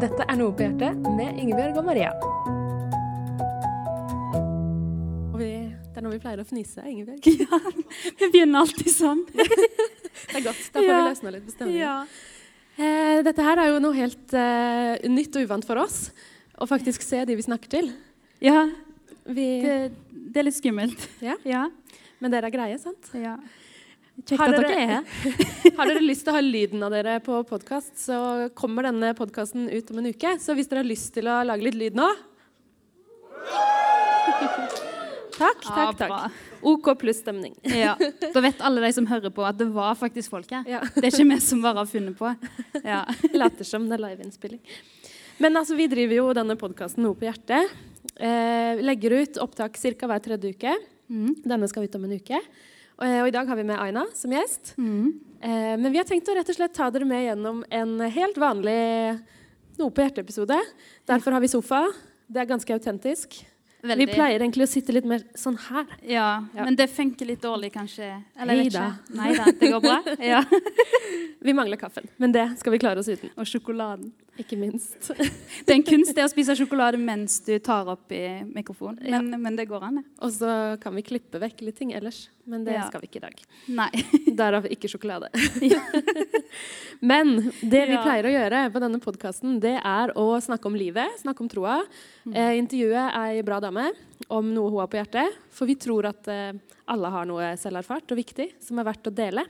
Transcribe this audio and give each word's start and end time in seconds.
Dette 0.00 0.24
er 0.26 0.36
Noe 0.40 0.52
på 0.56 0.64
hjertet 0.64 0.98
med 1.16 1.38
Ingebjørg 1.40 1.80
og 1.80 1.86
Maria. 1.90 2.10
Det 5.90 5.98
er 5.98 6.04
nå 6.06 6.10
vi 6.14 6.20
pleier 6.22 6.40
å 6.40 6.46
fnise, 6.46 6.82
Ingebjørg. 6.86 7.26
Ja, 7.42 7.58
vi 8.20 8.28
begynner 8.30 8.62
alltid 8.62 8.90
sånn. 8.94 9.24
Det 9.34 10.38
er 10.38 10.44
godt. 10.44 10.60
Da 10.72 10.78
får 10.78 10.86
Ja. 10.86 10.98
vi 11.00 11.08
løsna 11.10 11.32
litt 11.34 11.44
på 11.48 11.54
stemningen. 11.54 11.80
Ja. 11.82 11.96
Eh, 12.80 13.18
dette 13.26 13.44
her 13.44 13.60
er 13.60 13.72
jo 13.72 13.80
noe 13.82 13.96
helt 13.98 14.34
eh, 14.38 15.02
nytt 15.10 15.34
og 15.36 15.48
uvant 15.48 15.66
for 15.66 15.80
oss. 15.82 15.98
Å 16.60 16.68
faktisk 16.70 17.02
se 17.04 17.24
de 17.28 17.36
vi 17.36 17.44
snakker 17.44 17.72
til. 17.72 17.90
ja 18.44 18.62
Vi, 19.26 19.48
det, 19.64 19.74
det 20.12 20.40
er 20.40 20.46
litt 20.46 20.56
skummelt. 20.60 21.04
Ja. 21.24 21.34
Ja. 21.44 21.66
men 22.22 22.32
dere 22.32 22.48
er 22.48 22.54
greie, 22.54 22.78
sant? 22.80 23.10
ja. 23.16 23.34
Kjekt 24.26 24.42
at 24.42 24.56
dere 24.56 24.76
er 24.76 24.86
her. 24.90 25.04
Har 25.78 25.86
dere 25.88 26.02
lyst 26.04 26.22
til 26.26 26.32
å 26.32 26.36
ha 26.36 26.42
lyden 26.44 26.82
av 26.84 26.90
dere 26.92 27.14
på 27.24 27.34
podkast, 27.48 27.94
så 28.02 28.16
kommer 28.58 28.80
denne 28.88 29.08
podkasten 29.18 29.62
ut 29.70 29.90
om 29.92 29.98
en 30.02 30.10
uke. 30.12 30.30
Så 30.42 30.50
hvis 30.58 30.68
dere 30.70 30.82
har 30.82 30.90
lyst 30.90 31.10
til 31.16 31.24
å 31.30 31.32
lage 31.46 31.66
litt 31.66 31.78
lyd 31.78 31.94
nå 31.98 32.08
Takk, 35.40 35.62
takk, 35.64 35.96
takk. 35.96 36.34
OK 36.68 36.90
pluss 37.00 37.22
stemning. 37.22 37.54
Ja. 37.82 37.94
Da 38.20 38.40
vet 38.44 38.60
alle 38.60 38.82
de 38.84 38.90
som 38.92 39.06
hører 39.08 39.32
på, 39.32 39.44
at 39.46 39.56
det 39.56 39.70
var 39.72 39.94
faktisk 39.96 40.34
folk 40.34 40.50
her. 40.52 40.66
Ja. 40.68 40.80
Det 40.84 41.06
er 41.06 41.14
ikke 41.14 41.30
vi 41.30 41.38
som 41.44 41.62
bare 41.64 41.80
har 41.80 41.88
funnet 41.88 42.18
på. 42.18 42.28
Ja. 42.84 43.06
Later 43.32 43.64
som 43.64 43.86
det 43.88 43.96
er 43.96 44.02
liveinnspilling. 44.04 44.60
Men 45.40 45.56
altså, 45.56 45.78
vi 45.78 45.86
driver 45.88 46.18
jo 46.18 46.26
denne 46.36 46.58
podkasten 46.60 47.00
Noe 47.06 47.16
på 47.16 47.24
hjertet. 47.24 47.72
Eh, 48.20 48.82
legger 48.84 49.16
ut 49.22 49.40
opptak 49.40 49.80
ca. 49.80 50.10
hver 50.10 50.20
tredje 50.26 50.52
uke. 50.52 50.74
Mm. 51.08 51.38
Denne 51.46 51.68
skal 51.72 51.88
ut 51.88 51.96
om 51.96 52.04
en 52.04 52.18
uke. 52.20 52.42
Og, 53.00 53.06
eh, 53.06 53.26
i 53.28 53.32
dag 53.32 53.48
har 53.48 53.56
vi 53.56 53.64
med 53.64 53.80
Aina 53.80 54.04
som 54.14 54.30
gjest. 54.34 54.74
Mm. 54.76 55.12
Eh, 55.40 55.76
men 55.80 55.90
vi 55.92 55.98
har 55.98 56.04
tenkt 56.08 56.28
å 56.28 56.34
rett 56.36 56.48
og 56.52 56.56
slett 56.58 56.74
ta 56.76 56.90
dere 56.92 57.06
med 57.08 57.24
gjennom 57.24 57.62
en 57.70 57.98
helt 58.12 58.36
vanlig 58.36 59.20
Noe 59.80 59.88
på 59.96 60.02
hjertet-episode. 60.02 60.58
Derfor 61.08 61.32
har 61.32 61.40
vi 61.40 61.48
sofa. 61.48 61.86
Det 62.28 62.42
er 62.42 62.44
ganske 62.50 62.74
autentisk. 62.74 63.38
Veldig. 63.80 64.04
Vi 64.10 64.12
pleier 64.12 64.42
egentlig 64.42 64.66
å 64.66 64.68
sitte 64.68 64.92
litt 64.92 65.06
mer 65.08 65.22
sånn 65.34 65.56
her. 65.56 65.86
Ja, 66.04 66.44
Ja. 66.54 66.64
men 66.66 66.76
det 66.76 66.90
funker 66.90 67.24
litt 67.24 67.40
dårlig, 67.40 67.72
kanskje. 67.72 68.22
Eller 68.38 68.56
Neida. 68.60 68.98
ikke. 69.08 69.14
Neida, 69.16 69.44
det 69.58 69.70
går 69.72 69.80
bra? 69.80 70.02
Ja. 70.20 70.42
Vi 71.40 71.54
mangler 71.56 71.78
kaffen, 71.80 72.06
men 72.18 72.30
det 72.32 72.58
skal 72.60 72.72
vi 72.72 72.78
klare 72.82 72.98
oss 73.00 73.08
uten. 73.08 73.30
Og 73.38 73.46
sjokoladen. 73.48 74.12
Ikke 74.38 74.58
minst. 74.60 75.08
Det 75.64 75.72
er 75.72 75.78
en 75.78 75.82
kunst 75.82 76.14
det 76.14 76.24
å 76.24 76.28
spise 76.28 76.52
sjokolade 76.56 76.98
mens 77.00 77.40
du 77.44 77.58
tar 77.58 77.88
opp 77.88 78.12
i 78.12 78.42
mikrofonen. 78.44 79.00
Ja. 79.00 79.22
Men, 79.22 79.40
men 79.40 79.56
det 79.56 79.66
går 79.68 79.82
an, 79.82 79.96
det. 80.02 80.04
Og 80.20 80.30
så 80.36 80.76
kan 80.80 80.94
vi 80.94 81.02
klippe 81.02 81.40
vekk 81.40 81.62
litt 81.64 81.76
ting 81.80 81.92
ellers, 81.96 82.28
men 82.50 82.64
det 82.66 82.74
Ja. 82.74 82.82
skal 82.90 83.00
vi 83.04 83.08
ikke 83.08 83.20
i 83.20 83.24
dag. 83.28 83.42
Nei. 83.78 83.90
Derav 84.40 84.66
ikke 84.66 84.90
sjokolade. 84.90 85.30
Men 87.00 87.36
det 87.62 87.86
vi 87.88 87.94
Ja. 87.94 88.02
pleier 88.04 88.26
å 88.28 88.32
gjøre 88.34 88.60
på 88.74 88.80
denne 88.82 88.98
podkasten, 89.00 89.58
det 89.62 89.76
er 89.80 90.12
å 90.18 90.26
snakke 90.42 90.66
om 90.68 90.74
livet, 90.76 91.08
snakke 91.22 91.40
om 91.44 91.48
troa. 91.48 91.78
Mm. 92.26 92.34
Eh, 92.36 92.58
intervjue 92.58 93.04
ei 93.16 93.42
bra 93.46 93.60
dame 93.60 93.86
om 94.28 94.50
noe 94.52 94.68
hun 94.70 94.80
har 94.82 94.88
på 94.90 94.98
hjertet. 95.00 95.38
For 95.50 95.66
vi 95.70 95.76
tror 95.80 96.08
at 96.10 96.28
eh, 96.28 96.52
alle 96.90 97.08
har 97.14 97.24
noe 97.30 97.54
selverfart 97.56 98.10
og 98.12 98.20
viktig 98.20 98.50
som 98.60 98.78
er 98.82 98.84
verdt 98.90 99.06
å 99.08 99.14
dele. 99.14 99.46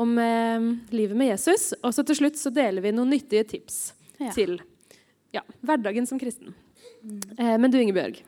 Om 0.00 0.16
eh, 0.22 0.70
livet 0.94 1.16
med 1.18 1.32
Jesus. 1.34 1.74
Og 1.82 1.92
så 1.92 2.04
til 2.06 2.16
slutt 2.22 2.38
så 2.40 2.52
deler 2.54 2.80
vi 2.86 2.92
noen 2.92 3.10
nyttige 3.10 3.44
tips 3.56 3.92
Ja. 4.20 4.30
til 4.36 4.58
ja, 5.32 5.40
hverdagen 5.64 6.06
som 6.06 6.18
kristen. 6.20 6.54
Mm. 7.04 7.20
Eh, 7.38 7.56
men 7.58 7.70
du 7.70 7.78
Ingebjørg, 7.80 8.18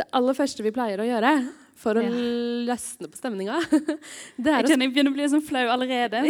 det 0.00 0.06
aller 0.16 0.36
første 0.38 0.64
vi 0.64 0.72
pleier 0.74 1.02
å 1.02 1.06
gjøre 1.08 1.34
for 1.80 1.96
å 1.96 2.02
Ja. 2.04 2.10
løsne 2.68 3.08
på 3.08 3.16
stemninga, 3.16 3.56
det 4.36 4.50
er 4.52 4.62
Jeg 4.64 4.72
kjenner 4.74 4.84
jeg 4.88 4.94
begynner 4.96 5.12
å 5.14 5.16
bli 5.16 5.28
sånn 5.32 5.44
flau 5.46 5.66
allerede. 5.72 6.24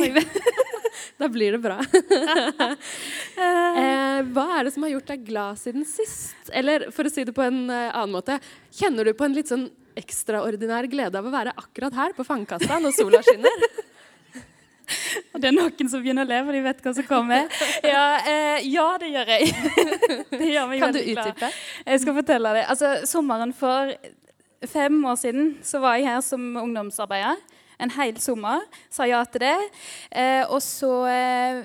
Da 1.21 1.29
blir 1.31 1.55
det 1.55 1.61
bra. 1.63 1.77
eh, 3.41 4.21
hva 4.35 4.45
er 4.59 4.67
det 4.67 4.73
som 4.75 4.85
har 4.85 4.93
gjort 4.95 5.11
deg 5.13 5.23
glad 5.29 5.61
siden 5.61 5.85
sist? 5.89 6.51
Eller 6.53 6.89
for 6.95 7.07
å 7.09 7.13
si 7.13 7.25
det 7.29 7.35
på 7.37 7.45
en 7.45 7.63
eh, 7.71 7.91
annen 7.93 8.15
måte, 8.17 8.39
kjenner 8.75 9.07
du 9.09 9.13
på 9.17 9.27
en 9.29 9.37
litt 9.37 9.51
sånn 9.53 9.69
ekstraordinær 10.01 10.89
glede 10.91 11.21
av 11.21 11.27
å 11.29 11.33
være 11.33 11.55
akkurat 11.61 11.97
her 11.99 12.15
på 12.17 12.27
Fangkasta 12.27 12.79
når 12.83 12.97
sola 12.97 13.21
skinner? 13.27 13.65
Og 15.33 15.43
det 15.43 15.51
er 15.51 15.57
noen 15.57 15.91
som 15.91 16.03
begynner 16.03 16.27
å 16.27 16.31
le, 16.31 16.41
for 16.47 16.57
de 16.57 16.63
vet 16.65 16.83
hva 16.85 16.95
som 16.97 17.07
kommer. 17.09 17.61
Ja, 17.87 18.05
eh, 18.25 18.67
ja 18.71 18.87
det 19.01 19.13
gjør 19.15 19.33
jeg. 19.35 19.53
Det 20.41 20.49
gjør 20.49 20.71
meg 20.71 20.83
Kan 20.83 20.95
du 20.95 21.01
utdype? 21.03 21.51
Jeg 21.87 22.03
skal 22.03 22.17
fortelle 22.17 22.55
det. 22.57 22.65
Altså, 22.73 22.93
sommeren 23.09 23.55
for 23.57 23.93
fem 24.71 24.99
år 25.09 25.19
siden 25.21 25.51
så 25.67 25.81
var 25.83 25.99
jeg 25.99 26.11
her 26.11 26.21
som 26.25 26.45
ungdomsarbeider. 26.61 27.41
En 27.81 27.93
hel 27.97 28.19
sommer. 28.21 28.65
Sa 28.93 29.07
ja 29.09 29.23
til 29.25 29.47
det. 29.47 29.57
Eh, 30.13 30.43
og 30.49 30.61
så 30.65 30.93
eh, 31.09 31.63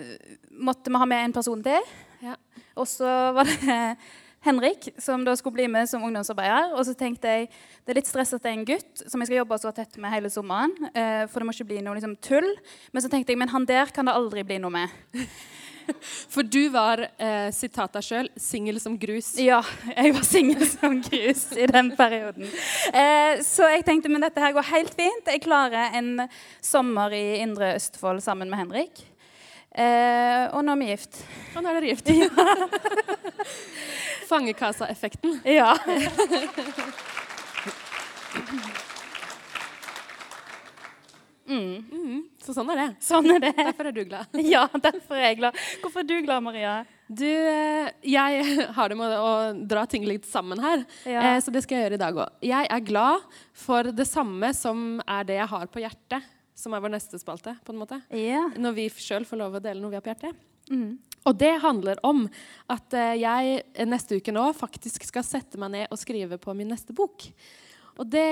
måtte 0.56 0.92
vi 0.92 1.02
ha 1.02 1.10
med 1.10 1.30
en 1.30 1.36
person 1.36 1.64
til. 1.64 1.90
Ja. 2.24 2.38
Og 2.80 2.88
så 2.88 3.10
var 3.36 3.48
det 3.50 3.80
Henrik 4.46 4.90
som 5.02 5.26
da 5.26 5.34
skulle 5.38 5.58
bli 5.58 5.68
med 5.72 5.90
som 5.90 6.04
ungdomsarbeider. 6.06 6.76
Og 6.78 6.86
så 6.88 6.96
tenkte 6.98 7.32
jeg 7.32 7.50
det 7.50 7.94
er 7.94 8.00
litt 8.00 8.10
stress 8.10 8.36
at 8.36 8.44
det 8.46 8.52
er 8.52 8.58
en 8.60 8.68
gutt 8.68 9.04
som 9.06 9.22
jeg 9.22 9.32
skal 9.32 9.42
jobbe 9.42 9.60
så 9.62 9.74
tett 9.76 10.00
med 10.02 10.14
hele 10.14 10.32
sommeren. 10.34 10.74
Eh, 10.94 11.26
for 11.32 11.42
det 11.42 11.50
må 11.50 11.56
ikke 11.56 11.70
bli 11.74 11.82
noe 11.86 11.98
liksom, 11.98 12.18
tull. 12.24 12.48
Men 12.94 13.06
så 13.06 13.12
tenkte 13.12 13.34
jeg 13.34 13.42
men 13.42 13.54
han 13.54 13.68
der 13.70 13.94
kan 13.94 14.08
det 14.08 14.16
aldri 14.18 14.46
bli 14.48 14.62
noe 14.62 14.74
med. 14.74 14.96
For 16.34 16.42
du 16.42 16.70
var, 16.74 17.04
eh, 17.22 17.50
sitat 17.54 17.94
deg 17.94 18.06
sjøl, 18.06 18.30
singel 18.42 18.80
som 18.82 18.96
grus. 18.98 19.36
Ja, 19.42 19.60
jeg 19.92 20.14
var 20.16 20.26
singel 20.26 20.66
som 20.76 21.00
grus 21.06 21.44
i 21.54 21.68
den 21.70 21.92
perioden. 21.98 22.50
Eh, 22.90 23.42
så 23.46 23.70
jeg 23.70 23.86
tenkte 23.86 24.10
men 24.10 24.26
dette 24.26 24.42
her 24.42 24.56
går 24.56 24.66
helt 24.72 24.96
fint. 24.98 25.30
Jeg 25.30 25.44
klarer 25.46 25.94
en 25.98 26.26
sommer 26.64 27.14
i 27.14 27.42
Indre 27.44 27.76
Østfold 27.76 28.24
sammen 28.26 28.50
med 28.50 28.64
Henrik. 28.64 29.06
Eh, 29.76 30.46
og 30.56 30.62
nå 30.64 30.72
er 30.72 30.80
vi 30.80 30.92
gift. 30.94 31.18
Og 31.54 31.64
nå 31.64 31.72
er 31.72 31.84
dere 31.84 31.92
gift. 31.92 32.08
Fangekasa-effekten. 34.30 35.40
Ja. 35.46 35.76
Mm, 41.46 42.24
så 42.42 42.56
sånn 42.58 42.70
er 42.74 42.80
det. 42.80 42.86
Sånn 43.06 43.28
er 43.30 43.42
det. 43.44 43.52
Derfor 43.60 43.90
er 43.92 43.94
du 43.96 44.02
glad. 44.08 44.32
Ja, 44.54 44.64
derfor 44.82 45.18
er 45.20 45.28
jeg 45.30 45.38
glad. 45.44 45.60
Hvorfor 45.84 46.02
er 46.02 46.08
du 46.10 46.16
glad, 46.26 46.42
Maria? 46.46 46.72
Du, 47.06 47.28
eh, 47.28 47.92
jeg 48.10 48.56
har 48.78 48.90
det 48.90 48.98
med 48.98 49.14
å 49.14 49.30
dra 49.70 49.84
ting 49.90 50.08
litt 50.10 50.26
sammen 50.26 50.62
her, 50.64 50.82
Ja. 51.06 51.22
eh, 51.36 51.38
så 51.46 51.54
det 51.54 51.62
skal 51.66 51.78
jeg 51.78 51.86
gjøre 51.86 52.00
i 52.00 52.02
dag 52.02 52.18
òg. 52.26 52.40
Jeg 52.50 52.72
er 52.74 52.88
glad 52.88 53.28
for 53.54 53.92
det 53.94 54.08
samme 54.10 54.50
som 54.58 54.98
er 55.06 55.30
det 55.30 55.38
jeg 55.38 55.52
har 55.54 55.70
på 55.70 55.84
hjertet, 55.86 56.26
som 56.58 56.74
er 56.74 56.82
vår 56.82 56.96
neste 56.96 57.20
spalte, 57.22 57.54
på 57.68 57.76
en 57.76 57.82
måte. 57.84 58.02
Ja. 58.16 58.48
Når 58.58 58.78
vi 58.80 58.90
sjøl 58.98 59.28
får 59.30 59.44
lov 59.44 59.60
å 59.60 59.62
dele 59.62 59.84
noe 59.84 59.94
vi 59.94 60.00
har 60.00 60.06
på 60.06 60.14
hjertet. 60.16 60.42
Mm. 60.72 60.98
Og 61.26 61.38
det 61.42 61.54
handler 61.64 62.00
om 62.06 62.26
at 62.72 62.94
eh, 62.94 63.16
jeg 63.24 63.62
eh, 63.74 63.88
neste 63.90 64.20
uke 64.20 64.34
nå 64.34 64.46
faktisk 64.58 65.08
skal 65.08 65.26
sette 65.26 65.60
meg 65.62 65.74
ned 65.74 65.94
og 65.94 66.02
skrive 66.02 66.38
på 66.42 66.54
min 66.58 66.70
neste 66.70 66.94
bok. 66.96 67.28
Og 67.96 68.10
det, 68.12 68.28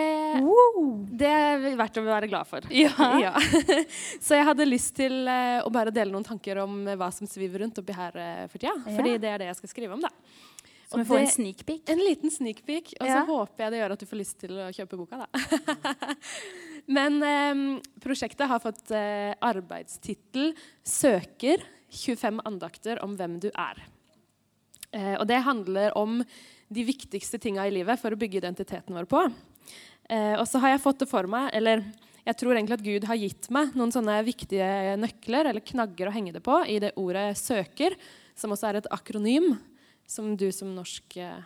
det 1.16 1.30
er 1.32 1.78
verdt 1.80 1.98
å 2.02 2.04
være 2.04 2.28
glad 2.28 2.50
for. 2.50 2.66
Ja. 2.76 3.32
Så 4.26 4.36
jeg 4.36 4.46
hadde 4.50 4.68
lyst 4.68 4.94
til 5.00 5.24
eh, 5.26 5.62
å 5.64 5.72
bare 5.74 5.94
dele 5.96 6.14
noen 6.14 6.28
tanker 6.28 6.60
om 6.66 6.84
hva 7.00 7.10
som 7.16 7.30
sviver 7.30 7.64
rundt 7.64 7.80
oppi 7.82 7.96
her 7.98 8.18
for 8.52 8.60
tida. 8.60 8.76
Ja. 8.76 8.98
Fordi 8.98 9.16
det 9.24 9.32
er 9.32 9.42
det 9.42 9.52
jeg 9.54 9.62
skal 9.64 9.74
skrive 9.74 9.98
om, 9.98 10.04
da. 10.04 10.12
Så 10.94 11.00
vi 11.00 11.06
får 11.10 11.24
en 11.24 11.32
sneak 11.32 11.62
peek. 11.66 11.88
En 11.90 12.02
liten 12.06 12.30
sneak 12.30 12.60
peek, 12.68 12.92
og 13.00 13.08
så 13.08 13.16
Ja. 13.16 13.26
håper 13.26 13.64
jeg 13.64 13.72
det 13.74 13.80
gjør 13.80 13.94
at 13.96 14.00
du 14.04 14.06
får 14.06 14.20
lyst 14.20 14.36
til 14.44 14.60
å 14.62 14.68
kjøpe 14.70 15.00
boka, 15.00 15.24
da. 15.24 16.04
Men 16.98 17.18
eh, 17.26 17.62
prosjektet 18.04 18.52
har 18.52 18.62
fått 18.62 18.92
eh, 18.94 19.34
arbeidstittel 19.42 20.54
'Søker 20.86 21.64
25 21.94 22.42
andakter 22.50 23.02
om 23.06 23.16
hvem 23.18 23.40
du 23.40 23.50
er'. 23.54 23.82
Eh, 24.94 25.16
og 25.20 25.28
det 25.28 25.42
handler 25.46 25.96
om 25.98 26.20
de 26.74 26.84
viktigste 26.86 27.40
tinga 27.42 27.66
i 27.68 27.72
livet 27.74 28.00
for 28.02 28.12
å 28.14 28.18
bygge 28.20 28.38
identiteten 28.42 28.94
vår 28.98 29.06
på. 29.10 29.22
Eh, 30.10 30.36
og 30.40 30.46
så 30.50 30.60
har 30.60 30.74
jeg 30.74 30.82
fått 30.84 31.00
det 31.00 31.10
for 31.10 31.28
meg, 31.30 31.50
eller 31.54 31.84
jeg 32.26 32.38
tror 32.40 32.56
egentlig 32.56 32.78
at 32.80 32.86
Gud 32.86 33.04
har 33.10 33.16
gitt 33.20 33.50
meg 33.52 33.74
noen 33.76 33.92
sånne 33.92 34.18
viktige 34.26 34.98
nøkler 35.00 35.50
eller 35.50 35.62
knagger 35.66 36.08
å 36.10 36.14
henge 36.16 36.34
det 36.34 36.44
på 36.44 36.60
i 36.68 36.80
det 36.80 36.94
ordet 36.96 37.36
'søker', 37.38 37.96
som 38.36 38.52
også 38.52 38.70
er 38.70 38.76
et 38.78 38.88
akronym, 38.92 39.60
som 40.08 40.36
du 40.38 40.52
som 40.52 40.74
norsk 40.76 41.18
eh, 41.18 41.42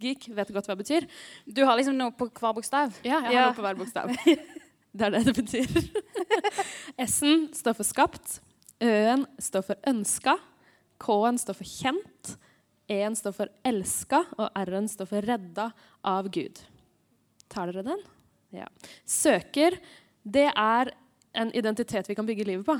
geek 0.00 0.28
vet 0.34 0.52
godt 0.52 0.66
hva 0.66 0.76
det 0.76 0.84
betyr. 0.84 1.06
Du 1.46 1.64
har 1.64 1.76
liksom 1.76 1.96
noe 1.96 2.10
på 2.10 2.28
hver 2.28 2.54
bokstav? 2.54 2.92
Ja, 3.04 3.20
jeg 3.20 3.24
har 3.24 3.32
Ja. 3.32 3.46
noe 3.50 3.54
på 3.54 3.62
hver 3.62 3.76
bokstav. 3.76 4.08
Det 4.94 5.06
er 5.06 5.10
det 5.10 5.24
det 5.24 5.34
betyr. 5.34 5.64
S-en 6.98 7.46
står 7.54 7.72
for 7.78 7.82
skapt. 7.88 8.40
Ø-en 8.82 9.26
står 9.38 9.66
for 9.66 9.88
ønska. 9.88 10.36
K-en 11.02 11.38
står 11.38 11.58
for 11.58 11.68
kjent. 11.68 12.32
E-en 12.90 13.16
står 13.18 13.36
for 13.36 13.52
elska. 13.66 14.24
Og 14.38 14.48
R-en 14.64 14.88
står 14.90 15.10
for 15.10 15.28
redda 15.28 15.68
av 16.02 16.30
Gud. 16.34 16.58
Tar 17.52 17.70
dere 17.70 17.86
den? 17.92 18.02
Ja. 18.52 18.66
Søker, 19.08 19.78
det 20.22 20.48
er 20.50 20.92
en 21.32 21.52
identitet 21.56 22.10
vi 22.10 22.16
kan 22.18 22.26
bygge 22.28 22.48
livet 22.48 22.66
på. 22.66 22.76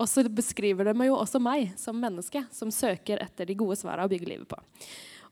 Og 0.00 0.08
så 0.08 0.24
beskriver 0.28 0.88
det 0.88 0.94
jo 1.06 1.16
også 1.18 1.40
meg 1.42 1.72
som 1.80 1.98
menneske 2.00 2.44
som 2.54 2.70
søker 2.72 3.20
etter 3.22 3.48
de 3.48 3.56
gode 3.58 3.76
svarene 3.80 4.06
å 4.06 4.12
bygge 4.12 4.30
livet 4.30 4.48
på. 4.50 4.60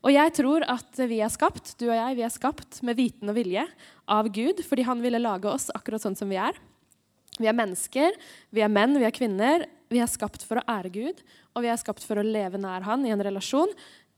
Og 0.00 0.14
jeg 0.14 0.32
tror 0.38 0.64
at 0.69 1.00
vi 1.11 1.19
er 1.20 1.32
skapt, 1.32 1.75
du 1.81 1.91
og 1.91 1.96
jeg, 1.96 2.17
vi 2.17 2.25
er 2.25 2.32
skapt 2.32 2.81
med 2.87 2.96
viten 2.96 3.29
og 3.29 3.37
vilje 3.37 3.67
av 4.08 4.31
Gud, 4.32 4.62
fordi 4.64 4.87
han 4.88 5.03
ville 5.05 5.20
lage 5.20 5.50
oss 5.50 5.69
akkurat 5.76 6.00
sånn 6.05 6.17
som 6.17 6.31
vi 6.32 6.38
er. 6.41 6.56
Vi 7.37 7.49
er 7.49 7.56
mennesker, 7.56 8.17
vi 8.53 8.64
er 8.64 8.73
menn, 8.73 8.96
vi 9.00 9.06
er 9.08 9.14
kvinner, 9.17 9.67
vi 9.91 10.01
er 10.03 10.11
skapt 10.11 10.45
for 10.47 10.61
å 10.61 10.67
ære 10.71 10.93
Gud, 10.95 11.23
og 11.55 11.65
vi 11.65 11.71
er 11.73 11.81
skapt 11.81 12.05
for 12.07 12.21
å 12.21 12.27
leve 12.27 12.61
nær 12.61 12.87
Han 12.87 13.03
i 13.07 13.11
en 13.15 13.23
relasjon 13.23 13.73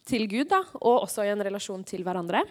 til 0.09 0.27
Gud, 0.29 0.51
da, 0.51 0.61
og 0.81 1.07
også 1.07 1.25
i 1.25 1.33
en 1.33 1.45
relasjon 1.45 1.85
til 1.89 2.05
hverandre. 2.05 2.43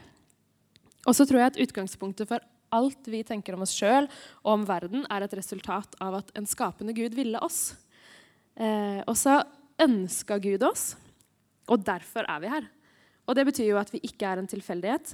Og 1.05 1.15
så 1.17 1.25
tror 1.25 1.41
jeg 1.41 1.53
at 1.53 1.61
utgangspunktet 1.65 2.29
for 2.29 2.43
alt 2.71 3.07
vi 3.11 3.21
tenker 3.27 3.55
om 3.55 3.65
oss 3.65 3.73
sjøl 3.75 4.07
og 4.43 4.51
om 4.53 4.65
verden, 4.67 5.05
er 5.11 5.25
et 5.25 5.35
resultat 5.37 5.97
av 6.01 6.21
at 6.21 6.31
en 6.37 6.47
skapende 6.47 6.95
Gud 6.97 7.17
ville 7.17 7.39
oss. 7.43 7.73
Eh, 8.55 9.01
og 9.05 9.17
så 9.19 9.41
ønska 9.81 10.37
Gud 10.41 10.63
oss, 10.65 10.93
og 11.71 11.83
derfor 11.85 12.27
er 12.29 12.41
vi 12.43 12.53
her. 12.53 12.69
Og 13.27 13.37
det 13.37 13.45
betyr 13.47 13.69
jo 13.69 13.81
at 13.81 13.91
vi 13.93 14.01
ikke 14.07 14.27
er 14.27 14.41
en 14.41 14.49
tilfeldighet. 14.49 15.13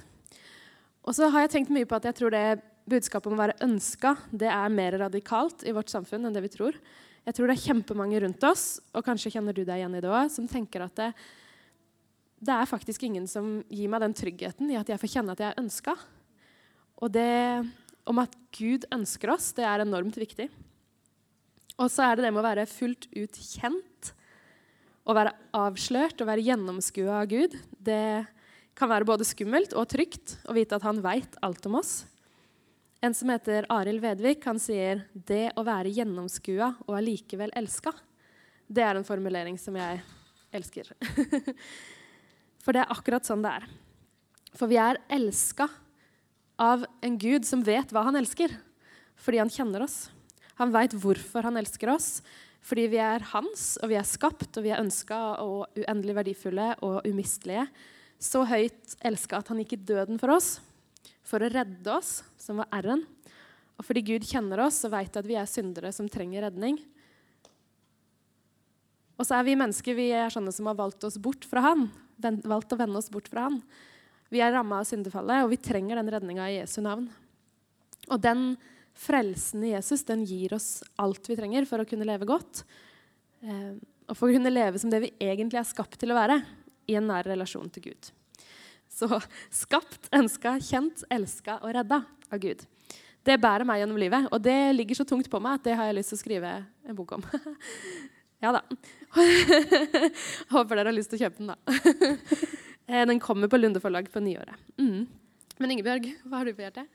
Og 1.04 1.16
så 1.16 1.28
har 1.32 1.44
jeg 1.44 1.54
tenkt 1.56 1.74
mye 1.74 1.88
på 1.88 1.98
at 1.98 2.08
jeg 2.08 2.18
tror 2.18 2.34
det 2.34 2.60
budskapet 2.88 3.28
om 3.28 3.36
å 3.36 3.42
være 3.42 3.60
ønska 3.64 4.14
det 4.32 4.48
er 4.48 4.72
mer 4.72 4.96
radikalt 5.04 5.64
i 5.68 5.74
vårt 5.76 5.92
samfunn 5.92 6.24
enn 6.28 6.34
det 6.36 6.44
vi 6.46 6.52
tror. 6.52 6.78
Jeg 7.26 7.36
tror 7.36 7.50
det 7.50 7.56
er 7.58 7.66
kjempemange 7.66 8.22
rundt 8.24 8.46
oss, 8.48 8.66
og 8.94 9.04
kanskje 9.06 9.32
kjenner 9.34 9.56
du 9.56 9.64
deg 9.64 9.80
igjen 9.80 9.96
i 9.98 10.02
det 10.04 10.12
òg, 10.12 10.30
som 10.32 10.46
tenker 10.48 10.86
at 10.86 10.94
det, 11.00 11.08
det, 12.38 12.54
er 12.54 12.70
faktisk 12.70 13.04
ingen 13.08 13.26
som 13.28 13.58
gir 13.68 13.90
meg 13.90 14.04
den 14.04 14.16
tryggheten 14.16 14.70
i 14.72 14.78
at 14.80 14.88
jeg 14.88 15.00
får 15.02 15.12
kjenne 15.16 15.34
at 15.34 15.42
jeg 15.42 15.52
er 15.52 15.60
ønska. 15.62 15.96
Og 17.02 17.12
det 17.14 17.28
om 18.08 18.22
at 18.22 18.32
Gud 18.56 18.86
ønsker 18.94 19.34
oss, 19.34 19.50
det 19.56 19.66
er 19.68 19.84
enormt 19.84 20.16
viktig. 20.16 20.48
Og 21.78 21.90
så 21.92 22.06
er 22.06 22.16
det 22.16 22.26
det 22.26 22.32
med 22.32 22.42
å 22.42 22.48
være 22.48 22.66
fullt 22.70 23.06
ut 23.12 23.36
kjent, 23.38 24.12
å 25.08 25.14
være 25.16 25.34
avslørt 25.56 26.20
og 26.20 26.28
være 26.28 26.44
gjennomskua 26.46 27.20
av 27.22 27.28
Gud. 27.30 27.54
Det 27.78 28.26
kan 28.78 28.90
være 28.90 29.08
både 29.08 29.26
skummelt 29.26 29.74
og 29.76 29.88
trygt 29.90 30.38
å 30.48 30.56
vite 30.56 30.76
at 30.78 30.86
han 30.86 31.02
veit 31.04 31.38
alt 31.44 31.68
om 31.68 31.78
oss. 31.80 32.02
En 32.98 33.14
som 33.14 33.30
heter 33.30 33.66
Arild 33.70 34.02
Vedvik, 34.02 34.42
han 34.44 34.58
sier 34.58 35.04
'det 35.14 35.52
å 35.54 35.62
være 35.62 35.92
gjennomskua 35.94 36.74
og 36.82 36.96
allikevel 36.98 37.52
elska'. 37.54 37.94
Det 38.66 38.82
er 38.82 38.96
en 38.96 39.06
formulering 39.06 39.58
som 39.58 39.76
jeg 39.76 40.02
elsker. 40.52 40.90
For 42.62 42.74
det 42.74 42.82
er 42.82 42.90
akkurat 42.90 43.24
sånn 43.24 43.42
det 43.42 43.52
er. 43.54 43.68
For 44.52 44.66
vi 44.66 44.80
er 44.82 44.98
elska 45.08 45.68
av 46.58 46.84
en 47.00 47.16
Gud 47.16 47.46
som 47.46 47.62
vet 47.62 47.92
hva 47.94 48.02
han 48.02 48.16
elsker, 48.16 48.50
fordi 49.14 49.38
han 49.38 49.50
kjenner 49.50 49.86
oss. 49.86 50.10
Han 50.58 50.72
veit 50.74 50.92
hvorfor 50.92 51.46
han 51.46 51.56
elsker 51.56 51.94
oss, 51.94 52.20
fordi 52.60 52.88
vi 52.88 52.98
er 52.98 53.22
hans, 53.30 53.78
og 53.78 53.92
vi 53.92 53.94
er 53.94 54.02
skapt, 54.02 54.58
og 54.58 54.64
vi 54.64 54.74
er 54.74 54.82
ønska 54.82 55.38
og 55.38 55.70
uendelig 55.78 56.16
verdifulle 56.18 56.74
og 56.82 57.06
umistelige. 57.06 57.68
Så 58.18 58.42
høyt 58.42 58.98
elska 59.06 59.38
at 59.38 59.48
han 59.48 59.62
gikk 59.62 59.76
i 59.78 59.84
døden 59.86 60.18
for 60.18 60.34
oss, 60.34 60.58
for 61.28 61.44
å 61.44 61.50
redde 61.52 61.92
oss, 61.92 62.22
som 62.40 62.62
var 62.62 62.70
R-en. 62.80 63.04
Og 63.78 63.86
fordi 63.86 64.02
Gud 64.14 64.26
kjenner 64.26 64.64
oss 64.64 64.80
og 64.86 64.94
veit 64.94 65.16
at 65.18 65.26
vi 65.28 65.36
er 65.38 65.48
syndere 65.48 65.92
som 65.94 66.08
trenger 66.10 66.48
redning. 66.48 66.80
Og 69.18 69.26
så 69.26 69.38
er 69.38 69.46
vi 69.46 69.58
mennesker 69.58 69.98
vi 69.98 70.08
er 70.14 70.32
sånne 70.32 70.54
som 70.54 70.70
har 70.70 70.78
valgt 70.78 71.04
oss 71.06 71.18
bort 71.22 71.46
fra 71.46 71.62
han, 71.64 71.88
valgt 72.18 72.74
å 72.74 72.78
vende 72.78 72.98
oss 73.00 73.10
bort 73.12 73.30
fra 73.30 73.48
han. 73.48 73.60
Vi 74.32 74.42
er 74.44 74.52
ramma 74.54 74.82
av 74.82 74.88
syndefallet, 74.88 75.44
og 75.44 75.52
vi 75.52 75.60
trenger 75.62 75.98
den 75.98 76.10
redninga 76.12 76.48
i 76.50 76.58
Jesu 76.58 76.80
navn. 76.84 77.08
Og 78.08 78.20
den 78.22 78.52
frelsen 78.98 79.62
i 79.66 79.72
Jesus 79.72 80.04
den 80.08 80.24
gir 80.26 80.54
oss 80.56 80.82
alt 80.98 81.28
vi 81.30 81.38
trenger 81.38 81.66
for 81.70 81.82
å 81.82 81.88
kunne 81.88 82.06
leve 82.08 82.28
godt. 82.28 82.64
Eh, 83.42 83.74
og 84.08 84.16
for 84.16 84.30
å 84.30 84.34
kunne 84.34 84.52
leve 84.52 84.80
som 84.80 84.90
det 84.90 85.02
vi 85.04 85.14
egentlig 85.22 85.60
er 85.60 85.68
skapt 85.68 85.98
til 86.00 86.14
å 86.14 86.18
være, 86.18 86.40
i 86.88 86.96
en 86.96 87.08
nær 87.10 87.26
relasjon 87.28 87.68
til 87.72 87.90
Gud. 87.90 88.10
Så 88.98 89.20
skapt, 89.54 90.08
ønska, 90.14 90.56
kjent, 90.58 91.04
elska 91.14 91.60
og 91.62 91.70
redda 91.76 92.00
av 92.32 92.40
Gud. 92.42 92.64
Det 93.22 93.36
bærer 93.38 93.66
meg 93.68 93.82
gjennom 93.82 93.98
livet, 94.00 94.26
og 94.32 94.40
det 94.42 94.56
ligger 94.74 94.98
så 94.98 95.06
tungt 95.06 95.28
på 95.30 95.40
meg 95.42 95.58
at 95.58 95.68
det 95.68 95.76
har 95.78 95.90
jeg 95.90 95.98
lyst 95.98 96.14
til 96.14 96.18
å 96.18 96.22
skrive 96.22 96.54
en 96.88 96.98
bok 96.98 97.14
om. 97.18 97.26
ja 98.44 98.54
da. 98.56 98.62
Håper 100.54 100.80
dere 100.80 100.88
har 100.88 100.96
lyst 100.96 101.12
til 101.12 101.20
å 101.20 101.26
kjøpe 101.26 101.44
den, 101.44 101.52
da. 101.52 101.76
Eh, 102.88 103.04
den 103.04 103.18
kommer 103.20 103.50
på 103.52 103.58
Lunde 103.60 103.82
forlag 103.84 104.06
på 104.08 104.22
nyåret. 104.24 104.56
Mm. 104.80 105.02
Men 105.60 105.72
Ingebjørg, 105.74 106.06
hva 106.24 106.38
har 106.40 106.48
du 106.48 106.54
på 106.56 106.62
hjertet? 106.64 106.88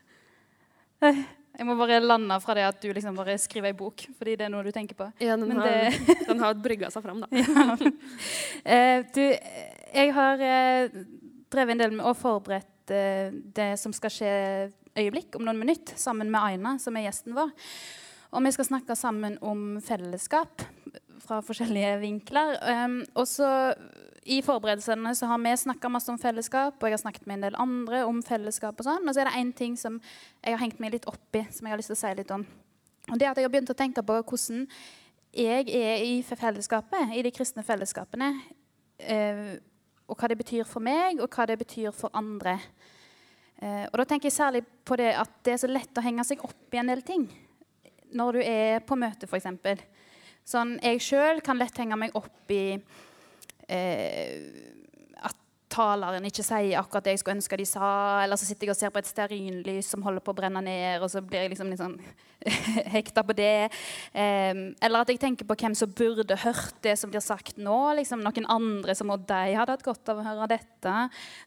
Eh, 1.06 1.20
jeg 1.60 1.68
må 1.70 1.76
bare 1.78 2.00
lande 2.02 2.40
fra 2.42 2.56
det 2.58 2.64
at 2.66 2.80
du 2.82 2.88
liksom 2.90 3.20
bare 3.20 3.36
skriver 3.38 3.70
ei 3.70 3.78
bok, 3.78 4.08
fordi 4.18 4.34
det 4.40 4.48
er 4.48 4.50
noe 4.50 4.66
du 4.66 4.72
tenker 4.74 4.98
på. 4.98 5.12
Ja, 5.22 5.38
den, 5.38 5.54
har, 5.54 5.70
det... 5.70 6.18
den 6.32 6.42
har 6.42 6.58
brygga 6.58 6.90
seg 6.90 7.06
fram, 7.06 7.22
da. 7.22 7.30
ja. 7.38 7.78
eh, 8.66 9.06
du, 9.14 9.22
jeg 9.94 10.16
har 10.18 10.48
drevet 11.54 11.76
en 11.76 11.84
del 11.84 11.96
med 11.96 12.08
og 12.10 12.18
forberedt 12.20 12.94
eh, 12.94 13.34
det 13.56 13.74
som 13.82 13.94
skal 13.96 14.14
skje 14.14 14.34
øyeblikk, 15.00 15.38
om 15.38 15.46
noen 15.48 15.62
minutter, 15.62 15.98
sammen 15.98 16.32
med 16.34 16.42
Aina, 16.42 16.78
som 16.82 16.98
er 16.98 17.08
gjesten 17.08 17.38
vår. 17.38 17.54
Og 18.34 18.46
vi 18.46 18.54
skal 18.56 18.68
snakke 18.68 18.98
sammen 18.98 19.38
om 19.46 19.78
fellesskap 19.86 20.66
fra 21.24 21.40
forskjellige 21.46 22.00
vinkler. 22.02 22.58
Um, 22.66 22.98
og 23.16 23.28
så 23.30 23.48
i 24.26 24.40
forberedelsene 24.46 25.14
så 25.16 25.28
har 25.30 25.42
vi 25.44 25.54
snakka 25.58 25.92
masse 25.92 26.12
om 26.12 26.20
fellesskap, 26.20 26.78
og 26.80 26.88
jeg 26.88 26.96
har 26.96 27.04
snakket 27.04 27.28
med 27.28 27.38
en 27.38 27.46
del 27.48 27.60
andre 27.60 28.04
om 28.08 28.22
fellesskap. 28.26 28.80
Og 28.80 28.88
sånn, 28.88 29.06
og 29.06 29.16
så 29.16 29.24
er 29.24 29.30
det 29.30 29.40
én 29.42 29.54
ting 29.56 29.78
som 29.80 30.00
jeg 30.42 30.56
har 30.56 30.62
hengt 30.64 30.82
meg 30.84 30.96
litt 30.96 31.08
opp 31.10 31.40
i, 31.40 31.44
som 31.52 31.68
jeg 31.68 31.76
har 31.76 31.82
lyst 31.82 31.92
til 31.92 32.00
å 32.00 32.02
si 32.04 32.14
litt 32.20 32.34
om. 32.34 32.46
Og 33.12 33.20
det 33.20 33.28
er 33.28 33.34
at 33.34 33.38
Jeg 33.38 33.50
har 33.50 33.52
begynt 33.52 33.74
å 33.74 33.78
tenke 33.78 34.04
på 34.06 34.20
hvordan 34.22 34.68
jeg 35.34 35.68
er 35.76 36.04
i 36.06 36.22
fellesskapet, 36.24 37.16
i 37.18 37.24
de 37.26 37.32
kristne 37.34 37.66
fellesskapene. 37.66 38.30
Eh, 39.00 39.58
og 40.14 40.20
hva 40.20 40.30
det 40.30 40.38
betyr 40.38 40.68
for 40.70 40.86
meg, 40.86 41.18
og 41.18 41.34
hva 41.34 41.48
det 41.50 41.58
betyr 41.64 41.94
for 41.96 42.14
andre. 42.14 42.60
Eh, 43.58 43.86
og 43.90 43.98
da 43.98 44.06
tenker 44.06 44.30
jeg 44.30 44.38
særlig 44.38 44.62
på 44.86 44.98
det 45.00 45.10
at 45.18 45.34
det 45.46 45.56
er 45.56 45.64
så 45.64 45.70
lett 45.72 45.98
å 45.98 46.04
henge 46.06 46.26
seg 46.28 46.44
opp 46.46 46.76
i 46.76 46.82
en 46.82 46.92
del 46.92 47.02
ting. 47.06 47.26
Når 48.14 48.38
du 48.38 48.42
er 48.46 48.84
på 48.86 48.98
møte, 49.00 49.26
f.eks. 49.26 49.50
Sånn, 50.46 50.76
jeg 50.84 51.02
sjøl 51.02 51.42
kan 51.42 51.58
lett 51.58 51.78
henge 51.80 51.98
meg 51.98 52.14
opp 52.20 52.52
i 52.54 52.76
eh, 53.72 54.38
taleren 55.74 56.26
ikke 56.28 56.46
sier 56.46 56.78
akkurat 56.80 57.08
det 57.08 57.16
jeg 57.16 57.22
skulle 57.24 57.38
ønske 57.40 57.58
de 57.60 57.66
sa. 57.68 57.88
Eller 58.24 58.40
så 58.40 58.48
sitter 58.48 58.68
jeg 58.68 58.74
og 58.74 58.80
ser 58.80 58.94
på 58.94 59.02
et 59.02 59.10
stearinlys 59.10 59.90
som 59.94 60.04
holder 60.06 60.24
på 60.24 60.34
å 60.34 60.38
brenne 60.38 60.62
ned, 60.66 61.02
og 61.04 61.10
så 61.12 61.24
blir 61.26 61.46
jeg 61.46 61.54
liksom 61.54 61.72
litt 61.72 61.82
sånn 61.82 61.98
hekta 62.96 63.24
på 63.26 63.36
det. 63.38 63.70
Um, 64.14 64.64
eller 64.84 65.04
at 65.04 65.14
jeg 65.14 65.22
tenker 65.24 65.50
på 65.50 65.58
hvem 65.60 65.78
som 65.78 65.92
burde 65.98 66.38
hørt 66.44 66.78
det 66.86 66.96
som 67.02 67.12
blir 67.12 67.24
sagt 67.26 67.60
nå. 67.62 67.78
Liksom 68.00 68.24
noen 68.24 68.50
andre 68.52 68.96
som 68.98 69.14
og 69.14 69.26
de 69.30 69.58
hadde 69.58 69.76
hatt 69.76 69.86
godt 69.86 70.14
av 70.14 70.22
å 70.22 70.28
høre 70.28 70.50
dette. 70.56 70.96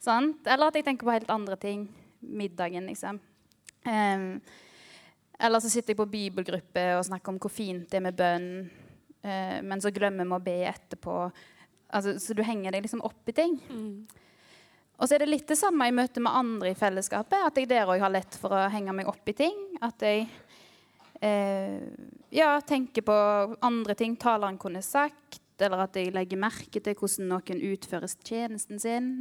Sant? 0.02 0.42
Eller 0.46 0.70
at 0.70 0.78
jeg 0.78 0.88
tenker 0.88 1.08
på 1.08 1.16
helt 1.16 1.32
andre 1.32 1.58
ting. 1.60 1.88
Middagen, 2.26 2.88
liksom. 2.90 3.20
Um, 3.86 4.30
eller 5.36 5.60
så 5.60 5.70
sitter 5.70 5.92
jeg 5.92 6.00
på 6.00 6.08
bibelgruppe 6.10 6.88
og 6.96 7.04
snakker 7.06 7.34
om 7.34 7.38
hvor 7.42 7.52
fint 7.52 7.86
det 7.92 8.00
er 8.00 8.08
med 8.08 8.16
bønn. 8.18 8.48
uh, 9.26 9.58
men 9.62 9.82
så 9.82 9.94
glemmer 9.94 10.26
vi 10.26 10.38
å 10.40 10.46
be 10.46 10.56
etterpå. 10.70 11.20
Altså, 11.96 12.16
så 12.20 12.36
du 12.36 12.44
henger 12.44 12.74
deg 12.74 12.84
liksom 12.84 13.02
opp 13.06 13.32
i 13.32 13.34
ting. 13.36 13.56
Mm. 13.72 14.24
Og 14.96 15.08
så 15.08 15.16
er 15.16 15.24
det 15.24 15.30
litt 15.30 15.48
det 15.48 15.58
samme 15.60 15.88
i 15.88 15.94
møte 15.94 16.22
med 16.24 16.32
andre 16.32 16.72
i 16.72 16.78
fellesskapet. 16.78 17.48
At 17.50 17.58
jeg 17.60 17.68
der 17.68 17.88
òg 17.88 18.00
har 18.00 18.12
lett 18.12 18.38
for 18.40 18.54
å 18.56 18.66
henge 18.72 18.94
meg 18.96 19.08
opp 19.10 19.28
i 19.28 19.36
ting. 19.36 19.58
At 19.84 20.04
jeg 20.04 20.24
eh, 21.20 21.82
ja, 22.32 22.54
tenker 22.64 23.04
på 23.04 23.18
andre 23.64 23.96
ting 23.98 24.16
taleren 24.20 24.60
kunne 24.60 24.84
sagt. 24.84 25.42
Eller 25.60 25.84
at 25.84 25.96
jeg 25.96 26.14
legger 26.16 26.40
merke 26.40 26.80
til 26.84 26.96
hvordan 26.96 27.30
noen 27.32 27.62
utfører 27.68 28.16
tjenesten 28.24 28.80
sin. 28.80 29.12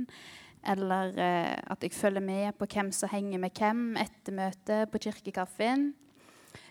Eller 0.65 1.11
eh, 1.19 1.53
at 1.59 1.83
jeg 1.83 1.95
følger 1.95 2.23
med 2.23 2.55
på 2.59 2.69
hvem 2.71 2.91
som 2.95 3.11
henger 3.11 3.43
med 3.43 3.59
hvem 3.59 3.85
etter 4.01 4.35
møtet 4.35 4.91
på 4.91 5.03
kirkekaffen. 5.09 5.91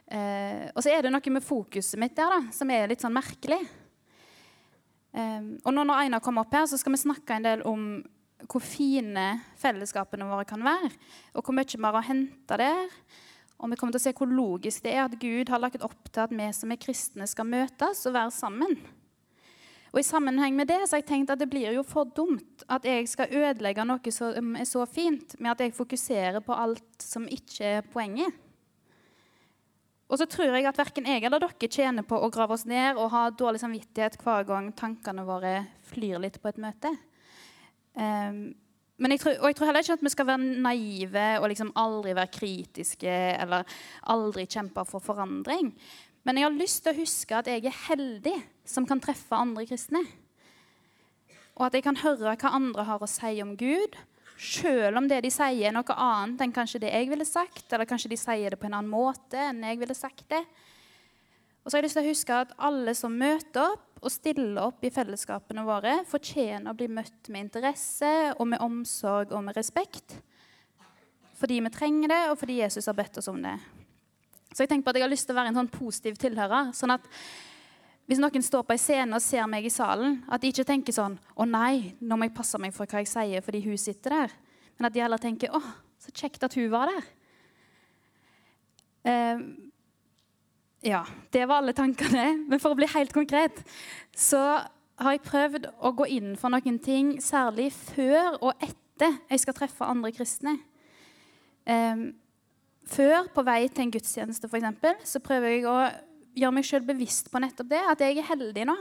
Eh, 0.08 0.68
og 0.72 0.80
så 0.84 0.92
er 0.92 1.04
det 1.04 1.12
noe 1.12 1.32
med 1.32 1.44
fokuset 1.44 2.00
mitt 2.00 2.16
der 2.16 2.32
da, 2.38 2.42
som 2.56 2.72
er 2.72 2.88
litt 2.88 3.04
sånn 3.04 3.14
merkelig. 3.14 3.60
Um, 5.14 5.52
og 5.62 5.70
nå 5.76 5.84
når 5.86 6.04
Einar 6.04 6.22
kommer 6.24 6.42
opp 6.42 6.56
her, 6.56 6.66
så 6.66 6.78
skal 6.80 6.96
vi 6.96 7.04
snakke 7.04 7.36
en 7.36 7.46
del 7.46 7.62
om 7.70 7.84
hvor 8.50 8.62
fine 8.64 9.28
fellesskapene 9.60 10.26
våre 10.26 10.46
kan 10.48 10.64
være. 10.64 10.90
Og 11.34 11.46
hvor 11.46 11.54
mye 11.56 11.70
vi 11.70 11.84
har 11.86 12.00
å 12.00 12.02
hente 12.04 12.58
der. 12.60 12.90
Og 13.62 13.70
vi 13.70 13.78
kommer 13.78 13.94
til 13.94 14.02
å 14.02 14.04
se 14.08 14.14
hvor 14.18 14.28
logisk 14.28 14.84
det 14.84 14.96
er 14.96 15.06
at 15.06 15.14
Gud 15.20 15.52
har 15.52 15.62
lagt 15.62 15.84
opp 15.86 16.10
til 16.10 16.26
at 16.26 16.34
vi 16.34 16.50
som 16.56 16.74
er 16.74 16.80
kristne, 16.82 17.28
skal 17.30 17.48
møtes 17.48 18.02
og 18.08 18.16
være 18.16 18.34
sammen. 18.34 18.76
Og 19.94 20.00
I 20.02 20.06
sammenheng 20.06 20.56
med 20.58 20.66
det 20.66 20.80
så 20.82 20.96
har 20.96 21.04
jeg 21.04 21.10
tenkt 21.12 21.30
at 21.30 21.38
det 21.38 21.46
blir 21.52 21.70
jo 21.76 21.84
for 21.86 22.10
dumt 22.16 22.64
at 22.66 22.82
jeg 22.88 23.06
skal 23.06 23.30
ødelegge 23.30 23.84
noe 23.86 24.12
som 24.12 24.56
er 24.58 24.66
så 24.66 24.82
fint, 24.90 25.36
med 25.38 25.52
at 25.52 25.62
jeg 25.62 25.76
fokuserer 25.76 26.42
på 26.42 26.56
alt 26.58 27.04
som 27.06 27.28
ikke 27.30 27.76
er 27.78 27.86
poenget. 27.92 28.34
Og 30.08 30.20
så 30.20 30.26
tror 30.28 30.52
jeg 30.52 30.66
at 30.68 30.78
verken 30.78 31.06
jeg 31.08 31.24
eller 31.24 31.40
dere 31.40 31.70
tjener 31.70 32.04
på 32.06 32.18
å 32.20 32.28
grave 32.32 32.56
oss 32.56 32.66
ned 32.68 32.98
og 33.00 33.12
ha 33.14 33.28
dårlig 33.32 33.62
samvittighet 33.62 34.18
hver 34.20 34.44
gang 34.48 34.68
tankene 34.76 35.24
våre 35.26 35.54
flyr 35.88 36.20
litt 36.22 36.36
på 36.42 36.50
et 36.50 36.60
møte. 36.60 36.92
Um, 37.96 38.52
jeg 39.00 39.20
tror, 39.20 39.38
og 39.40 39.48
jeg 39.48 39.56
tror 39.58 39.68
heller 39.70 39.84
ikke 39.84 39.96
at 39.96 40.04
vi 40.04 40.12
skal 40.12 40.28
være 40.28 40.58
naive 40.64 41.28
og 41.40 41.48
liksom 41.50 41.72
aldri 41.78 42.14
være 42.14 42.32
kritiske 42.36 43.14
eller 43.42 43.64
aldri 44.12 44.44
kjempe 44.46 44.84
for 44.86 45.02
forandring. 45.02 45.72
Men 46.24 46.38
jeg 46.38 46.46
har 46.46 46.56
lyst 46.56 46.84
til 46.84 46.94
å 46.94 47.00
huske 47.00 47.36
at 47.36 47.48
jeg 47.50 47.64
er 47.66 47.80
heldig 47.88 48.36
som 48.68 48.86
kan 48.88 49.02
treffe 49.02 49.36
andre 49.36 49.66
kristne. 49.68 50.04
Og 51.54 51.66
at 51.66 51.76
jeg 51.76 51.84
kan 51.86 51.98
høre 52.00 52.36
hva 52.38 52.54
andre 52.54 52.86
har 52.86 53.02
å 53.02 53.10
si 53.10 53.34
om 53.42 53.52
Gud, 53.58 53.98
selv 54.40 54.98
om 54.98 55.08
det 55.08 55.20
de 55.24 55.30
sier, 55.32 55.68
er 55.68 55.74
noe 55.74 55.96
annet 55.96 56.42
enn 56.44 56.54
kanskje 56.54 56.82
det 56.82 56.92
jeg 56.92 57.08
ville 57.10 57.26
sagt, 57.28 57.66
eller 57.70 57.88
kanskje 57.88 58.10
de 58.12 58.18
sier 58.18 58.54
det 58.54 58.60
på 58.60 58.68
en 58.68 58.78
annen 58.80 58.90
måte 58.90 59.38
enn 59.38 59.62
jeg 59.66 59.80
ville 59.80 59.96
sagt 59.96 60.26
det. 60.32 60.42
Og 61.64 61.70
så 61.70 61.76
har 61.76 61.80
jeg 61.80 61.88
lyst 61.88 61.96
til 61.96 62.04
å 62.04 62.10
huske 62.12 62.38
at 62.44 62.54
alle 62.68 62.92
som 62.98 63.14
møter 63.16 63.62
opp 63.64 64.04
og 64.04 64.12
stiller 64.12 64.66
opp 64.66 64.84
i 64.84 64.92
fellesskapene 64.92 65.64
våre, 65.64 65.94
fortjener 66.08 66.68
å 66.68 66.76
bli 66.76 66.90
møtt 66.92 67.30
med 67.32 67.46
interesse 67.46 68.10
og 68.34 68.50
med 68.50 68.60
omsorg 68.60 69.32
og 69.32 69.46
med 69.46 69.56
respekt. 69.56 70.18
Fordi 71.40 71.62
vi 71.64 71.72
trenger 71.72 72.12
det, 72.12 72.20
og 72.28 72.36
fordi 72.40 72.58
Jesus 72.60 72.90
har 72.90 72.98
bedt 72.98 73.16
oss 73.22 73.30
om 73.32 73.40
det. 73.40 73.56
Så 74.52 74.62
jeg 74.62 74.70
tenker 74.70 74.86
på 74.86 74.92
at 74.92 75.00
jeg 75.00 75.06
har 75.06 75.12
lyst 75.12 75.26
til 75.26 75.34
å 75.34 75.38
være 75.40 75.54
en 75.54 75.62
sånn 75.62 75.72
positiv 75.72 76.20
tilhører. 76.20 76.70
sånn 76.76 76.94
at 76.94 77.08
hvis 78.06 78.20
noen 78.20 78.44
står 78.44 78.64
på 78.68 78.74
en 78.74 78.80
scene 78.80 79.16
og 79.16 79.22
ser 79.24 79.46
meg 79.48 79.64
i 79.64 79.72
salen, 79.72 80.18
at 80.28 80.42
de 80.42 80.50
ikke 80.52 80.66
tenker 80.68 80.92
sånn 80.92 81.18
'Å 81.36 81.44
nei, 81.48 81.94
nå 82.00 82.16
må 82.16 82.28
jeg 82.28 82.36
passe 82.36 82.58
meg 82.60 82.74
for 82.74 82.86
hva 82.86 83.00
jeg 83.00 83.08
sier 83.08 83.40
fordi 83.40 83.64
hun 83.64 83.78
sitter 83.78 84.10
der.' 84.10 84.34
Men 84.78 84.86
at 84.86 84.92
de 84.92 85.00
heller 85.00 85.18
tenker 85.18 85.48
'Å, 85.48 85.62
så 85.98 86.12
kjekt 86.12 86.42
at 86.44 86.54
hun 86.54 86.70
var 86.70 86.88
der'. 86.88 87.04
Eh, 89.04 89.38
ja, 90.84 91.04
det 91.32 91.48
var 91.48 91.62
alle 91.62 91.72
tankene. 91.72 92.46
Men 92.48 92.60
for 92.60 92.74
å 92.74 92.76
bli 92.76 92.86
helt 92.86 93.12
konkret 93.12 93.64
så 94.14 94.68
har 95.00 95.16
jeg 95.16 95.24
prøvd 95.24 95.68
å 95.80 95.94
gå 95.96 96.06
inn 96.06 96.36
for 96.36 96.50
noen 96.50 96.78
ting, 96.78 97.20
særlig 97.20 97.72
før 97.72 98.36
og 98.40 98.52
etter 98.60 99.18
jeg 99.30 99.40
skal 99.40 99.54
treffe 99.54 99.88
andre 99.88 100.12
kristne. 100.12 100.58
Eh, 101.66 102.12
før, 102.84 103.30
på 103.32 103.42
vei 103.42 103.68
til 103.68 103.86
en 103.86 103.94
gudstjeneste 103.94 104.48
f.eks., 104.50 105.08
så 105.08 105.22
prøver 105.24 105.56
jeg 105.56 105.64
å 105.66 105.78
gjøre 106.34 106.54
meg 106.56 106.66
sjøl 106.66 106.84
bevisst 106.86 107.30
på 107.32 107.40
nettopp 107.42 107.70
det. 107.70 107.82
At 107.90 108.02
jeg 108.04 108.18
er 108.18 108.30
heldig 108.34 108.66
nå 108.68 108.76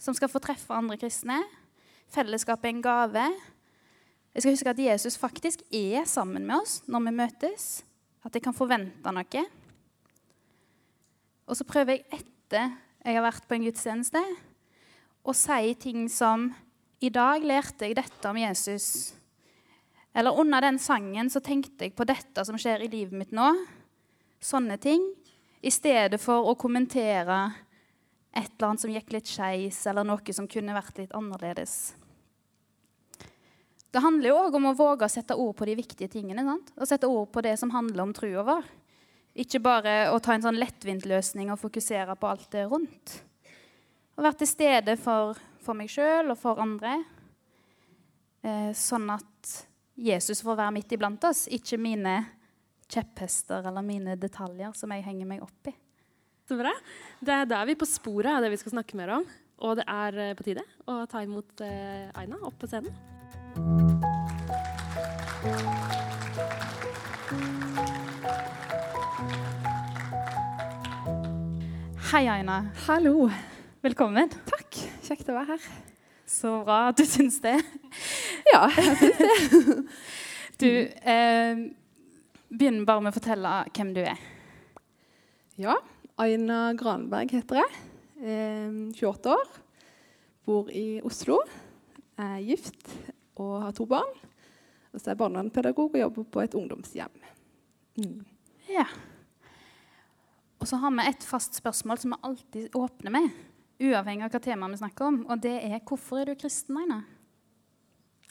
som 0.00 0.16
skal 0.16 0.30
få 0.32 0.42
treffe 0.42 0.74
andre 0.74 0.98
kristne. 1.00 1.38
Fellesskapet 2.12 2.68
er 2.68 2.74
en 2.74 2.84
gave. 2.84 3.26
Jeg 4.34 4.42
skal 4.42 4.56
huske 4.56 4.72
at 4.74 4.82
Jesus 4.82 5.18
faktisk 5.20 5.62
er 5.70 6.06
sammen 6.10 6.46
med 6.46 6.58
oss 6.62 6.80
når 6.90 7.06
vi 7.06 7.18
møtes. 7.20 7.68
At 8.24 8.34
jeg 8.34 8.44
kan 8.44 8.56
forvente 8.56 9.14
noe. 9.14 9.44
Og 11.44 11.58
så 11.58 11.66
prøver 11.68 11.98
jeg 11.98 12.20
etter 12.20 12.72
jeg 13.04 13.18
har 13.18 13.24
vært 13.26 13.44
på 13.44 13.56
en 13.56 13.66
gudstjeneste, 13.66 14.20
å 15.24 15.32
si 15.36 15.74
ting 15.80 16.06
som 16.08 16.48
I 17.04 17.10
dag 17.12 17.44
lærte 17.44 17.84
jeg 17.84 17.98
dette 17.98 18.30
om 18.30 18.38
Jesus. 18.40 19.12
Eller 20.16 20.36
under 20.40 20.64
den 20.64 20.78
sangen 20.80 21.28
så 21.32 21.42
tenkte 21.44 21.84
jeg 21.84 21.96
på 21.96 22.06
dette 22.08 22.44
som 22.48 22.56
skjer 22.60 22.84
i 22.84 22.88
livet 22.88 23.16
mitt 23.18 23.34
nå. 23.36 23.50
Sånne 24.40 24.78
ting. 24.80 25.04
I 25.64 25.70
stedet 25.72 26.20
for 26.20 26.44
å 26.50 26.56
kommentere 26.60 27.38
et 28.34 28.50
eller 28.50 28.68
annet 28.68 28.82
som 28.82 28.90
gikk 28.92 29.14
litt 29.14 29.30
skeis, 29.30 29.78
eller 29.88 30.04
noe 30.04 30.34
som 30.36 30.48
kunne 30.50 30.74
vært 30.76 30.98
litt 31.00 31.14
annerledes. 31.16 31.94
Det 33.94 34.02
handler 34.02 34.28
jo 34.28 34.40
òg 34.42 34.58
om 34.58 34.66
å 34.68 34.74
våge 34.76 35.06
å 35.06 35.12
sette 35.12 35.36
ord 35.38 35.54
på 35.56 35.68
de 35.70 35.76
viktige 35.78 36.10
tingene. 36.10 36.42
Sant? 36.44 36.72
Og 36.76 36.90
sette 36.90 37.08
ord 37.08 37.30
på 37.32 37.44
det 37.46 37.54
som 37.60 37.72
handler 37.72 38.02
om 38.04 38.12
trua 38.12 38.42
vår. 38.44 38.68
Ikke 39.40 39.62
bare 39.62 40.10
å 40.12 40.18
ta 40.22 40.34
en 40.34 40.44
sånn 40.44 40.58
lettvint 40.60 41.06
løsning 41.08 41.52
og 41.54 41.62
fokusere 41.62 42.18
på 42.18 42.28
alt 42.28 42.48
det 42.52 42.66
rundt. 42.68 43.14
Å 44.18 44.26
være 44.26 44.42
til 44.42 44.50
stede 44.50 44.98
for, 45.00 45.38
for 45.62 45.78
meg 45.78 45.88
sjøl 45.94 46.34
og 46.34 46.40
for 46.42 46.60
andre. 46.60 46.98
Eh, 48.44 48.72
sånn 48.76 49.08
at 49.14 49.54
Jesus 49.94 50.42
får 50.44 50.58
være 50.58 50.74
midt 50.76 50.92
iblant 50.92 51.24
oss, 51.30 51.46
ikke 51.46 51.78
mine 51.78 52.18
kjepphester 52.94 53.66
eller 53.66 53.82
mine 53.82 54.14
detaljer 54.20 54.74
som 54.78 54.92
jeg 54.94 55.04
henger 55.06 55.28
meg 55.28 55.42
opp 55.44 55.70
i. 55.70 55.74
Så 56.44 56.58
bra. 56.58 56.72
Det 57.24 57.32
er 57.32 57.48
da 57.48 57.62
er 57.62 57.70
vi 57.72 57.78
på 57.80 57.88
sporet 57.88 58.36
av 58.36 58.44
det 58.44 58.52
vi 58.52 58.60
skal 58.60 58.76
snakke 58.76 58.98
mer 58.98 59.16
om. 59.16 59.26
Og 59.64 59.78
det 59.78 59.86
er 59.88 60.18
eh, 60.20 60.34
på 60.36 60.44
tide 60.46 60.64
å 60.90 61.04
ta 61.08 61.22
imot 61.24 61.62
eh, 61.64 62.10
Aina 62.20 62.38
opp 62.44 62.58
på 62.60 62.68
scenen. 62.68 62.92
Hei, 72.10 72.26
Aina. 72.30 72.60
Hallo. 72.84 73.30
Velkommen. 73.82 74.30
Takk. 74.50 74.82
Kjekt 75.06 75.30
å 75.32 75.38
være 75.38 75.54
her. 75.54 75.70
Så 76.28 76.52
bra 76.66 76.90
at 76.90 77.00
du 77.00 77.06
syns 77.08 77.40
det. 77.44 77.56
Ja, 78.52 78.68
jeg 78.76 79.00
syns 79.00 79.24
det. 79.24 79.72
Du, 80.54 80.68
eh, 80.70 81.64
begynn 82.58 82.84
bare 82.86 83.04
med 83.04 83.12
å 83.12 83.18
fortelle 83.18 83.52
hvem 83.74 83.92
du 83.96 84.02
er. 84.04 84.20
Ja, 85.60 85.76
Aina 86.20 86.72
Granberg 86.78 87.32
heter 87.34 87.62
jeg. 87.62 87.82
Eh, 88.24 88.76
28 88.94 89.34
år. 89.34 89.48
Bor 90.46 90.70
i 90.70 91.00
Oslo. 91.06 91.40
Er 92.20 92.38
gift 92.44 92.90
og 93.40 93.56
har 93.64 93.74
to 93.74 93.86
barn. 93.90 94.12
Og 94.94 95.00
så 95.00 95.08
er 95.08 95.14
jeg 95.14 95.22
barnevernspedagog 95.24 95.96
og 95.96 96.00
jobber 96.00 96.28
på 96.30 96.44
et 96.44 96.54
ungdomshjem. 96.54 97.16
Mm. 97.98 98.20
Ja. 98.70 98.86
Og 100.62 100.68
så 100.70 100.78
har 100.80 100.94
vi 100.94 101.06
et 101.10 101.26
fast 101.26 101.58
spørsmål 101.58 101.98
som 102.00 102.14
vi 102.14 102.20
alltid 102.28 102.76
åpner 102.78 103.12
med, 103.12 103.26
uavhengig 103.82 104.28
av 104.28 104.36
hva 104.36 104.42
tema 104.44 104.70
vi 104.70 104.78
snakker 104.80 105.10
om. 105.10 105.18
Og 105.26 105.42
det 105.42 105.56
er 105.66 105.82
hvorfor 105.82 106.22
er 106.22 106.30
du 106.30 106.38
kristen, 106.38 106.78
Aina? 106.78 107.02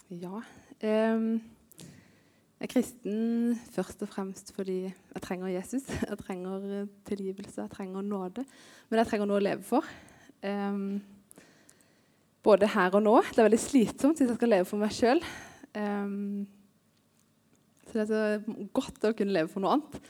Ja. 0.08 0.40
ehm, 0.80 1.42
jeg 2.64 2.70
er 2.70 2.80
kristen 2.80 3.58
først 3.74 4.00
og 4.06 4.08
fremst 4.08 4.54
fordi 4.56 4.86
jeg 4.86 5.20
trenger 5.20 5.50
Jesus. 5.52 5.82
Jeg 6.08 6.16
trenger 6.16 6.62
eh, 6.64 6.86
tilgivelse, 7.04 7.60
jeg 7.60 7.70
trenger 7.70 8.00
nåde. 8.00 8.44
Men 8.88 8.98
jeg 9.02 9.10
trenger 9.10 9.28
noe 9.28 9.36
å 9.36 9.44
leve 9.44 9.66
for. 9.68 9.84
Um, 10.40 11.02
både 12.40 12.70
her 12.72 12.96
og 12.96 13.04
nå. 13.04 13.18
Det 13.28 13.42
er 13.42 13.48
veldig 13.50 13.60
slitsomt 13.60 14.16
hvis 14.16 14.32
jeg 14.32 14.38
skal 14.38 14.52
leve 14.54 14.68
for 14.70 14.80
meg 14.80 14.96
sjøl. 14.96 15.20
så 17.84 17.92
det 17.92 18.02
er 18.06 18.10
så 18.14 18.24
godt 18.72 19.08
å 19.10 19.12
kunne 19.12 19.36
leve 19.36 19.52
for 19.52 19.60
noe 19.60 19.76
annet. 19.76 20.00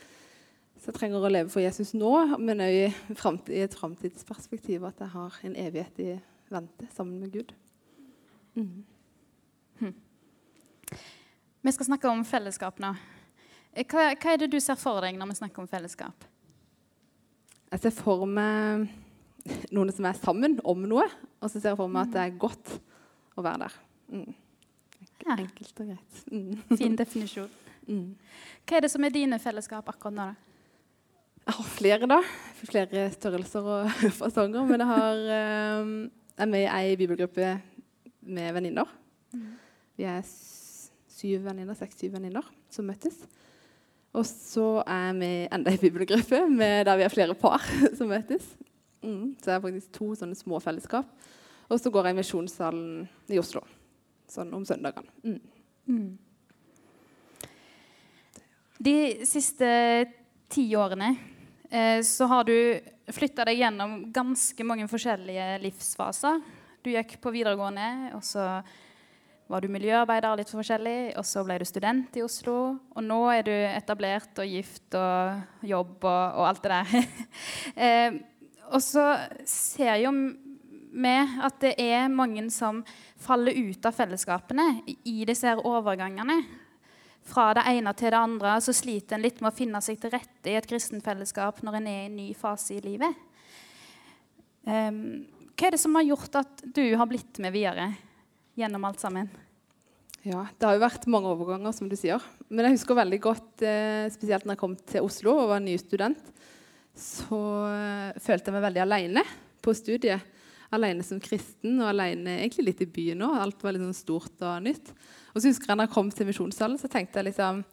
Så 0.79 0.93
jeg 0.93 0.99
trenger 1.01 1.27
å 1.27 1.35
leve 1.35 1.51
for 1.51 1.59
Jesus 1.59 1.91
nå, 1.91 2.15
men 2.39 2.63
òg 2.63 2.79
i 3.51 3.61
et 3.67 3.79
framtidsperspektiv. 3.83 4.87
At 4.87 5.03
jeg 5.03 5.11
har 5.11 5.43
en 5.43 5.59
evighet 5.59 6.03
i 6.07 6.11
vente 6.55 6.87
sammen 6.95 7.19
med 7.19 7.35
Gud. 7.35 7.51
Mm. 8.55 8.85
Vi 11.65 11.71
skal 11.71 11.87
snakke 11.87 12.09
om 12.13 12.19
fellesskap 12.27 12.77
nå. 12.77 12.91
Hva, 13.89 14.03
hva 14.13 14.33
er 14.35 14.37
det 14.37 14.51
du 14.53 14.59
ser 14.61 14.77
for 14.77 15.01
deg 15.01 15.17
når 15.17 15.31
vi 15.31 15.37
snakker 15.39 15.63
om 15.63 15.69
fellesskap? 15.69 16.27
Jeg 17.73 17.81
ser 17.81 17.95
for 17.97 18.27
meg 18.29 18.85
noen 19.73 19.89
som 19.93 20.05
er 20.05 20.19
sammen 20.19 20.59
om 20.61 20.83
noe, 20.85 21.07
og 21.41 21.49
så 21.49 21.57
ser 21.57 21.73
jeg 21.73 21.79
for 21.79 21.89
meg 21.89 22.05
at 22.05 22.13
det 22.13 22.21
er 22.21 22.37
godt 22.43 22.75
å 23.33 23.45
være 23.47 23.65
der. 23.65 23.79
Mm. 24.13 24.35
Enkelt 25.25 25.81
og 25.81 25.89
greit. 25.89 26.21
Mm. 26.31 26.77
Fin 26.77 26.99
definisjon. 27.01 27.53
Mm. 27.85 28.15
Hva 28.65 28.79
er 28.79 28.81
det 28.81 28.89
som 28.89 29.03
er 29.05 29.11
dine 29.13 29.37
fellesskap 29.37 29.85
akkurat 29.91 30.15
nå? 30.15 30.23
da? 30.25 31.43
Jeg 31.45 31.53
har 31.53 31.67
flere, 31.69 32.07
da. 32.09 32.15
Flere 32.65 33.03
størrelser 33.13 33.67
og 33.75 33.91
fasonger. 34.23 34.65
Men 34.65 34.81
jeg 34.81 34.89
har, 34.89 35.21
eh, 35.35 35.91
er 36.41 36.49
med 36.49 36.63
i 36.63 36.71
ei 36.71 36.95
bibelgruppe 36.97 37.51
med 38.25 38.57
venninner. 38.57 38.89
Vi 40.01 40.09
er 40.09 40.25
syv 41.15 41.45
venninner, 41.47 41.77
seks-syv 41.77 42.15
venninner 42.17 42.45
som 42.73 42.87
møtes. 42.87 43.21
Og 44.15 44.23
så 44.27 44.67
er 44.87 45.15
vi 45.19 45.31
enda 45.51 45.73
i 45.75 45.79
bibelgruppe 45.79 46.43
der 46.59 46.99
vi 46.99 47.05
er 47.07 47.13
flere 47.13 47.35
par 47.39 47.63
som 47.97 48.11
møtes. 48.11 48.47
Mm. 49.05 49.35
Så 49.39 49.49
det 49.49 49.55
er 49.55 49.63
faktisk 49.63 49.95
to 49.95 50.11
sånne 50.17 50.37
små 50.37 50.59
fellesskap. 50.63 51.09
Og 51.69 51.81
så 51.81 51.91
går 51.91 52.09
jeg 52.09 52.15
i 52.15 52.19
Misjonssalen 52.19 52.87
i 53.33 53.41
Oslo 53.41 53.63
sånn 54.29 54.53
om 54.57 54.63
søndagene. 54.65 55.11
Mm. 55.85 56.17
De 58.85 58.95
siste 59.27 59.67
ti 60.51 60.65
årene 60.77 61.11
eh, 61.69 62.01
så 62.05 62.27
har 62.29 62.47
du 62.47 62.55
flytta 63.13 63.45
deg 63.47 63.61
gjennom 63.61 63.99
ganske 64.13 64.65
mange 64.65 64.87
forskjellige 64.89 65.59
livsfaser. 65.63 66.41
Du 66.85 66.91
gikk 66.93 67.17
på 67.21 67.33
videregående, 67.33 68.15
og 68.17 68.23
så 68.25 68.45
var 69.51 69.61
du 69.61 69.69
miljøarbeider 69.69 70.39
litt 70.39 70.51
forskjellig. 70.53 71.15
Og 71.19 71.25
så 71.27 71.43
ble 71.45 71.59
du 71.61 71.65
student 71.69 72.17
i 72.17 72.23
Oslo, 72.25 72.55
og 72.95 73.05
nå 73.05 73.19
er 73.33 73.45
du 73.45 73.53
etablert 73.53 74.41
og 74.41 74.49
gift 74.49 74.97
og 74.97 75.67
jobb 75.69 76.07
og, 76.07 76.23
og 76.39 76.47
alt 76.49 76.65
det 76.65 76.73
der. 76.73 77.21
eh, 77.85 78.17
og 78.73 78.81
så 78.81 79.05
ser 79.49 80.01
jo 80.01 80.13
vi 80.95 81.15
at 81.43 81.57
det 81.59 81.73
er 81.81 82.07
mange 82.07 82.47
som 82.55 82.79
faller 83.19 83.57
ut 83.57 83.85
av 83.85 83.95
fellesskapene 83.97 84.67
i- 85.03 85.25
disse 85.27 85.47
her 85.47 85.59
overgangene 85.59 86.39
fra 87.25 87.49
det 87.57 87.65
ene 87.67 87.91
til 87.97 88.13
det 88.13 88.19
andre, 88.21 88.53
så 88.61 88.73
sliter 88.73 89.17
en 89.17 89.23
litt 89.25 89.41
med 89.41 89.49
å 89.51 89.55
finne 89.57 89.81
seg 89.81 89.97
til 89.99 90.13
rette 90.13 90.51
i 90.51 90.55
et 90.55 90.67
kristent 90.69 91.03
fellesskap 91.03 91.61
når 91.65 91.79
en 91.79 91.87
er 91.89 92.01
i 92.03 92.09
en 92.09 92.19
ny 92.19 92.27
fase 92.37 92.77
i 92.77 92.83
livet. 92.83 93.17
Ehm, 94.69 95.25
hva 95.57 95.67
er 95.67 95.75
det 95.75 95.81
som 95.81 95.95
har 95.97 96.05
gjort 96.05 96.37
at 96.37 96.63
du 96.75 96.83
har 96.95 97.09
blitt 97.09 97.39
med 97.41 97.53
videre 97.55 97.89
gjennom 98.55 98.85
alt 98.87 98.99
sammen? 99.03 99.29
Ja, 100.25 100.47
Det 100.57 100.65
har 100.65 100.73
jo 100.73 100.81
vært 100.81 101.03
mange 101.11 101.29
overganger, 101.29 101.73
som 101.75 101.89
du 101.89 101.93
sier. 101.99 102.21
Men 102.49 102.65
jeg 102.65 102.79
husker 102.79 102.97
veldig 102.97 103.19
godt, 103.21 103.61
eh, 103.61 104.09
spesielt 104.09 104.45
når 104.45 104.55
jeg 104.55 104.61
kom 104.63 104.75
til 104.75 105.05
Oslo 105.05 105.35
og 105.37 105.49
var 105.49 105.59
ny 105.61 105.75
student, 105.77 106.17
så 106.97 107.37
eh, 107.69 108.17
følte 108.17 108.49
jeg 108.49 108.55
meg 108.55 108.65
veldig 108.65 108.81
alene 108.81 109.23
på 109.61 109.75
studiet. 109.77 110.23
Alene 110.73 111.05
som 111.05 111.19
kristen 111.21 111.77
og 111.77 111.91
alene 111.91 112.39
egentlig 112.39 112.65
litt 112.71 112.81
i 112.81 112.89
byen 112.89 113.21
òg. 113.21 113.37
Alt 113.37 113.61
var 113.61 113.75
litt 113.75 113.85
sånn 113.85 113.93
stort 113.93 114.41
og 114.41 114.65
nytt. 114.65 114.89
Og 115.35 115.41
så 115.43 115.51
husker 115.51 115.69
jeg 115.69 115.77
når 115.77 115.85
jeg 115.85 115.93
kom 115.93 116.09
til 116.09 116.31
misjonssalen, 116.31 116.81
så 116.81 116.89
tenkte 116.89 117.21
jeg 117.21 117.29
liksom 117.29 117.63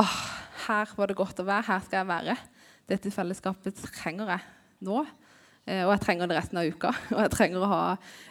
åh, 0.00 0.18
her 0.66 0.88
var 0.96 1.06
det 1.10 1.20
godt 1.20 1.42
å 1.42 1.46
være. 1.46 1.68
Her 1.68 1.84
skal 1.84 2.00
jeg 2.00 2.12
være. 2.14 2.38
Dette 2.88 3.12
fellesskapet 3.12 3.84
trenger 3.92 4.32
jeg 4.32 4.40
nå. 4.88 5.04
Eh, 5.66 5.84
og 5.84 5.92
jeg 5.92 6.06
trenger 6.08 6.32
det 6.32 6.40
resten 6.40 6.64
av 6.64 6.68
uka. 6.68 6.96
Og 7.12 7.20
jeg 7.26 7.34
trenger 7.36 7.60
å 7.60 7.74
ha 7.74 7.82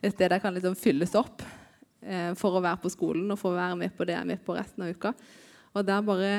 et 0.02 0.16
sted 0.18 0.34
jeg 0.34 0.42
kan 0.42 0.58
liksom 0.58 0.80
fylles 0.80 1.14
opp 1.22 1.46
for 2.40 2.58
å 2.58 2.62
være 2.64 2.82
på 2.84 2.92
skolen 2.92 3.32
og 3.32 3.40
for 3.40 3.54
å 3.54 3.60
være 3.60 3.78
med 3.80 3.94
på 3.96 4.06
det 4.08 4.18
jeg 4.18 4.26
er 4.26 4.30
med 4.34 4.42
på 4.44 4.56
resten 4.58 4.84
av 4.84 4.92
uka. 4.92 5.14
Og 5.74 5.86
der 5.88 6.04
bare 6.06 6.32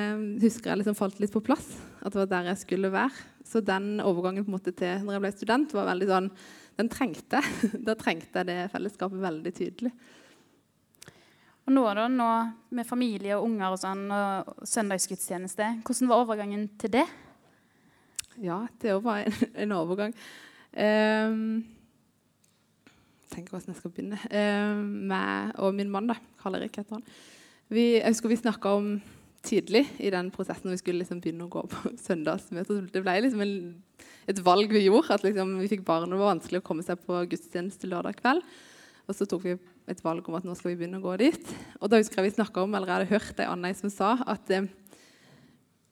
husker 0.42 0.70
jeg 0.70 0.80
liksom 0.80 0.96
falt 0.98 1.16
litt 1.22 1.32
på 1.34 1.42
plass. 1.42 1.72
At 2.04 2.14
det 2.14 2.20
var 2.20 2.28
der 2.30 2.50
jeg 2.52 2.60
skulle 2.62 2.90
være. 2.94 3.30
Så 3.44 3.60
den 3.64 3.98
overgangen 4.00 4.44
på 4.46 4.52
en 4.52 4.56
måte 4.56 4.74
til 4.76 5.02
når 5.02 5.16
jeg 5.16 5.24
ble 5.24 5.32
student, 5.34 5.74
var 5.76 5.90
veldig 5.90 6.10
sånn 6.10 6.28
Den 6.78 6.90
trengte. 6.90 7.40
Da 7.86 7.96
trengte 7.98 8.42
jeg 8.42 8.50
det 8.50 8.70
fellesskapet 8.72 9.20
veldig 9.22 9.54
tydelig. 9.54 9.92
Og 11.64 11.72
nå, 11.72 11.84
da, 11.96 12.06
nå 12.12 12.30
med 12.76 12.86
familie 12.86 13.38
og 13.38 13.46
unger 13.46 13.72
og 13.72 13.78
sånn, 13.80 14.02
og 14.12 14.66
søndagsgudstjeneste, 14.68 15.68
hvordan 15.86 16.10
var 16.10 16.24
overgangen 16.24 16.66
til 16.80 16.92
det? 16.98 17.06
Ja, 18.42 18.58
det 18.82 18.98
var 19.04 19.22
en, 19.22 19.38
en 19.64 19.72
overgang. 19.78 20.12
Um, 20.74 21.62
tenker 23.34 23.54
hvordan 23.54 23.74
jeg 23.74 23.80
skal 23.80 23.92
begynne. 23.94 24.20
Um, 24.30 24.86
meg 25.10 25.58
og 25.62 25.74
min 25.76 25.90
mann, 25.92 26.08
da, 26.10 26.16
Karl 26.40 26.58
Erik 26.58 26.78
heter 26.80 26.98
han. 26.98 27.04
Vi, 27.72 27.84
jeg 27.98 28.10
husker 28.10 28.30
vi 28.32 28.40
snakka 28.40 28.74
om 28.78 28.88
tidlig 29.44 29.84
i 30.00 30.10
den 30.12 30.30
prosessen 30.32 30.68
når 30.68 30.76
vi 30.76 30.82
skulle 30.82 31.02
liksom 31.02 31.20
begynne 31.24 31.46
å 31.46 31.52
gå 31.52 31.64
på 31.70 31.92
søndagsmøter. 32.06 32.86
Det 32.92 33.02
ble 33.04 33.16
liksom 33.26 33.44
en, 33.44 33.56
et 34.30 34.40
valg 34.44 34.72
vi 34.72 34.86
gjorde. 34.86 35.18
at 35.18 35.26
liksom 35.26 35.58
Vi 35.62 35.70
fikk 35.74 35.84
barn, 35.86 36.06
og 36.06 36.14
det 36.14 36.22
var 36.22 36.32
vanskelig 36.36 36.62
å 36.62 36.66
komme 36.66 36.86
seg 36.86 37.02
på 37.04 37.24
gudstjeneste 37.30 37.90
lørdag 37.90 38.18
kveld. 38.20 38.44
Og 39.04 39.16
så 39.16 39.28
tok 39.28 39.44
vi 39.44 39.58
et 39.90 40.00
valg 40.00 40.24
om 40.28 40.38
at 40.38 40.46
nå 40.46 40.54
skal 40.56 40.72
vi 40.72 40.78
begynne 40.80 41.00
å 41.00 41.04
gå 41.04 41.18
dit. 41.20 41.50
Og 41.80 41.90
da 41.92 42.00
husker 42.00 42.22
jeg 42.22 42.30
vi 42.30 42.38
snakka 42.38 42.64
om, 42.64 42.72
eller 42.72 42.88
jeg 42.88 42.96
hadde 42.96 43.12
hørt 43.12 43.42
ei 43.42 43.50
anna 43.50 43.72
som 43.76 43.92
sa 43.92 44.14
at 44.32 44.54
eh, 44.54 44.70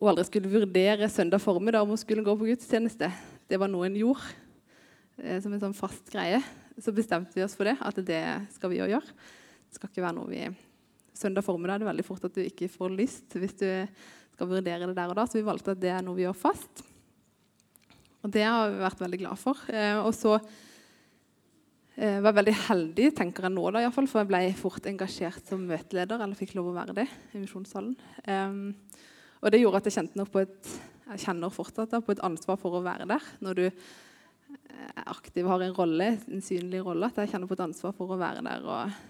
hun 0.00 0.11
aldri 0.11 0.25
skulle 0.26 0.50
vurdere 0.50 1.11
søndag 1.12 1.42
formiddag 1.44 1.84
om 1.84 1.92
hun 1.92 2.00
skulle 2.00 2.25
gå 2.25 2.32
på 2.38 2.49
gudstjeneste. 2.49 3.11
Det 3.49 3.61
var 3.61 3.68
noe 3.70 3.90
en 3.90 3.99
gjorde 4.00 4.25
eh, 5.20 5.38
som 5.44 5.52
en 5.52 5.61
sånn 5.61 5.76
fast 5.76 6.08
greie. 6.12 6.40
Så 6.80 6.94
bestemte 6.96 7.36
vi 7.36 7.44
oss 7.44 7.56
for 7.58 7.68
det, 7.68 7.76
at 7.80 7.98
det 8.06 8.22
skal 8.54 8.72
vi 8.72 8.80
jo 8.80 8.88
gjøre. 8.88 9.16
Det 9.68 9.76
skal 9.76 9.92
ikke 9.92 10.04
være 10.04 10.18
noe 10.20 10.30
vi 10.30 10.44
Søndag 11.12 11.44
formiddag 11.44 11.76
er 11.76 11.82
det 11.82 11.86
veldig 11.90 12.04
fort 12.06 12.24
at 12.24 12.34
du 12.34 12.40
ikke 12.40 12.70
får 12.72 12.94
lyst 12.96 13.34
hvis 13.36 13.52
du 13.60 13.66
skal 14.32 14.48
vurdere 14.48 14.88
det 14.88 14.94
der 14.96 15.10
og 15.12 15.18
da, 15.18 15.26
så 15.28 15.36
vi 15.36 15.44
valgte 15.44 15.74
at 15.74 15.82
det 15.82 15.90
er 15.92 16.00
noe 16.02 16.16
vi 16.16 16.24
gjør 16.24 16.38
fast. 16.40 16.80
Og 18.24 18.32
det 18.32 18.46
har 18.46 18.70
vi 18.72 18.80
vært 18.80 19.02
veldig 19.02 19.20
glad 19.20 19.38
for. 19.38 19.60
Eh, 19.68 19.98
og 20.00 20.14
så 20.16 20.38
jeg 21.92 22.16
eh, 22.16 22.22
var 22.24 22.32
veldig 22.38 22.54
heldig 22.70 23.10
tenker 23.18 23.44
jeg 23.44 23.52
nå 23.52 23.66
da, 23.68 23.82
i 23.82 23.90
fall, 23.92 24.06
for 24.08 24.22
jeg 24.22 24.30
ble 24.30 24.40
fort 24.56 24.86
engasjert 24.88 25.50
som 25.50 25.66
møteleder. 25.68 26.22
eller 26.24 26.38
fikk 26.38 26.54
lov 26.56 26.70
å 26.70 26.76
være 26.78 26.96
det 26.96 27.04
i 27.36 27.42
misjonssalen. 27.42 27.92
Um, 28.24 28.72
og 29.42 29.52
det 29.52 29.60
gjorde 29.60 29.82
at 29.82 29.90
jeg 29.90 29.98
kjente 29.98 30.26
på 30.32 30.40
et, 30.40 30.70
jeg 31.10 31.24
kjenner 31.26 31.52
fortsatt 31.52 31.92
da, 31.92 32.00
på 32.00 32.14
et 32.14 32.24
ansvar 32.24 32.56
for 32.62 32.78
å 32.78 32.82
være 32.84 33.10
der. 33.10 33.28
Når 33.44 33.60
du 33.60 33.64
aktiv 35.06 35.46
har 35.48 35.62
en 35.64 35.74
rolle, 35.76 36.08
en 36.26 36.44
synlig 36.44 36.82
rolle, 36.84 37.08
at 37.08 37.22
jeg 37.22 37.32
kjenner 37.32 37.50
på 37.50 37.56
et 37.58 37.64
ansvar 37.64 37.94
for 37.96 38.12
å 38.12 38.20
være 38.20 38.44
der 38.46 38.66
og 38.68 39.00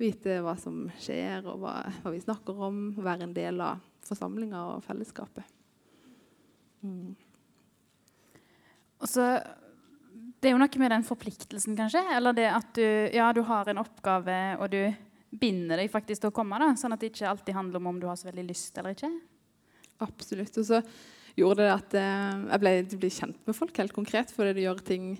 vite 0.00 0.38
hva 0.44 0.54
som 0.58 0.86
skjer, 1.00 1.44
og 1.44 1.60
hva, 1.62 1.74
hva 2.00 2.12
vi 2.14 2.22
snakker 2.22 2.60
om. 2.68 2.82
Være 3.00 3.26
en 3.28 3.34
del 3.36 3.60
av 3.64 3.82
forsamlinga 4.08 4.62
og 4.74 4.84
fellesskapet. 4.84 5.56
Mm. 6.80 7.12
Og 9.00 9.08
så 9.08 9.26
det 10.40 10.48
er 10.48 10.54
jo 10.54 10.60
noe 10.62 10.80
med 10.80 10.92
den 10.94 11.04
forpliktelsen, 11.04 11.76
kanskje. 11.76 12.00
Eller 12.16 12.36
det 12.36 12.48
at 12.48 12.72
du, 12.76 12.84
ja, 13.12 13.28
du 13.36 13.42
har 13.44 13.68
en 13.68 13.82
oppgave, 13.82 14.38
og 14.56 14.72
du 14.72 14.80
binder 15.30 15.80
deg 15.80 15.92
faktisk 15.92 16.24
til 16.24 16.32
å 16.32 16.34
komme. 16.34 16.58
da, 16.60 16.72
Sånn 16.80 16.96
at 16.96 17.02
det 17.02 17.12
ikke 17.12 17.28
alltid 17.28 17.56
handler 17.56 17.82
om 17.82 17.90
om 17.92 18.00
du 18.00 18.08
har 18.08 18.16
så 18.18 18.30
veldig 18.30 18.46
lyst 18.48 18.78
eller 18.80 18.96
ikke. 18.96 19.12
Absolutt. 20.00 20.56
Og 20.56 20.64
så 20.66 20.80
gjorde 21.40 21.64
det 21.64 21.70
at 21.74 21.94
eh, 21.98 22.42
jeg 22.50 22.62
ble, 22.62 22.72
ble, 22.96 23.12
kjent 23.12 23.46
med 23.48 23.56
folk 23.56 23.80
helt 23.82 23.94
konkret. 23.96 24.34
Fordi 24.34 24.56
du 24.56 24.64
gjør 24.64 24.82
ting 24.84 25.14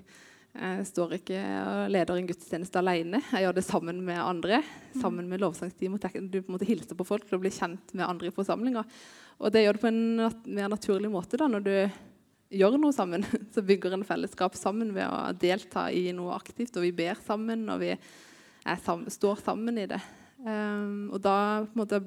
Jeg 0.50 0.87
står 0.89 1.12
ikke 1.21 1.39
og 1.39 1.93
leder 1.95 2.19
en 2.19 2.27
gudstjeneste 2.27 2.81
alene. 2.81 3.21
Jeg 3.30 3.45
gjør 3.45 3.54
det 3.54 3.63
sammen 3.63 4.00
med 4.02 4.19
andre. 4.19 4.63
Sammen 4.99 5.28
med 5.30 5.39
lovsangsteam. 5.41 5.95
Du 5.95 6.41
på 6.41 6.50
en 6.50 6.56
måte 6.56 6.67
hilser 6.67 6.99
på 6.99 7.06
folk 7.06 7.30
og 7.30 7.45
blir 7.45 7.54
kjent 7.54 7.95
med 7.95 8.09
andre 8.09 8.33
i 8.33 8.35
forsamlinga. 8.35 8.83
Og 9.39 9.52
det 9.54 9.63
gjør 9.63 9.78
det 9.78 9.85
på 9.85 9.93
en 9.93 10.02
mer 10.50 10.73
naturlig 10.73 11.11
måte 11.13 11.39
da, 11.39 11.47
når 11.49 11.63
du 11.65 11.75
gjør 12.50 12.76
noe 12.83 12.95
sammen. 12.95 13.25
Så 13.54 13.63
bygger 13.63 13.95
en 13.95 14.06
fellesskap 14.06 14.59
sammen 14.59 14.91
ved 14.97 15.06
å 15.06 15.30
delta 15.39 15.87
i 15.95 16.11
noe 16.17 16.35
aktivt. 16.35 16.75
Og 16.76 16.89
vi 16.89 16.97
ber 16.99 17.21
sammen, 17.26 17.69
og 17.71 17.80
vi 17.85 17.95
sammen, 18.83 19.11
står 19.11 19.45
sammen 19.47 19.78
i 19.78 19.87
det. 19.91 20.00
Um, 20.41 21.11
og 21.13 21.21
da 21.21 21.37
på 21.67 21.76
en 21.76 21.83
måte 21.83 22.02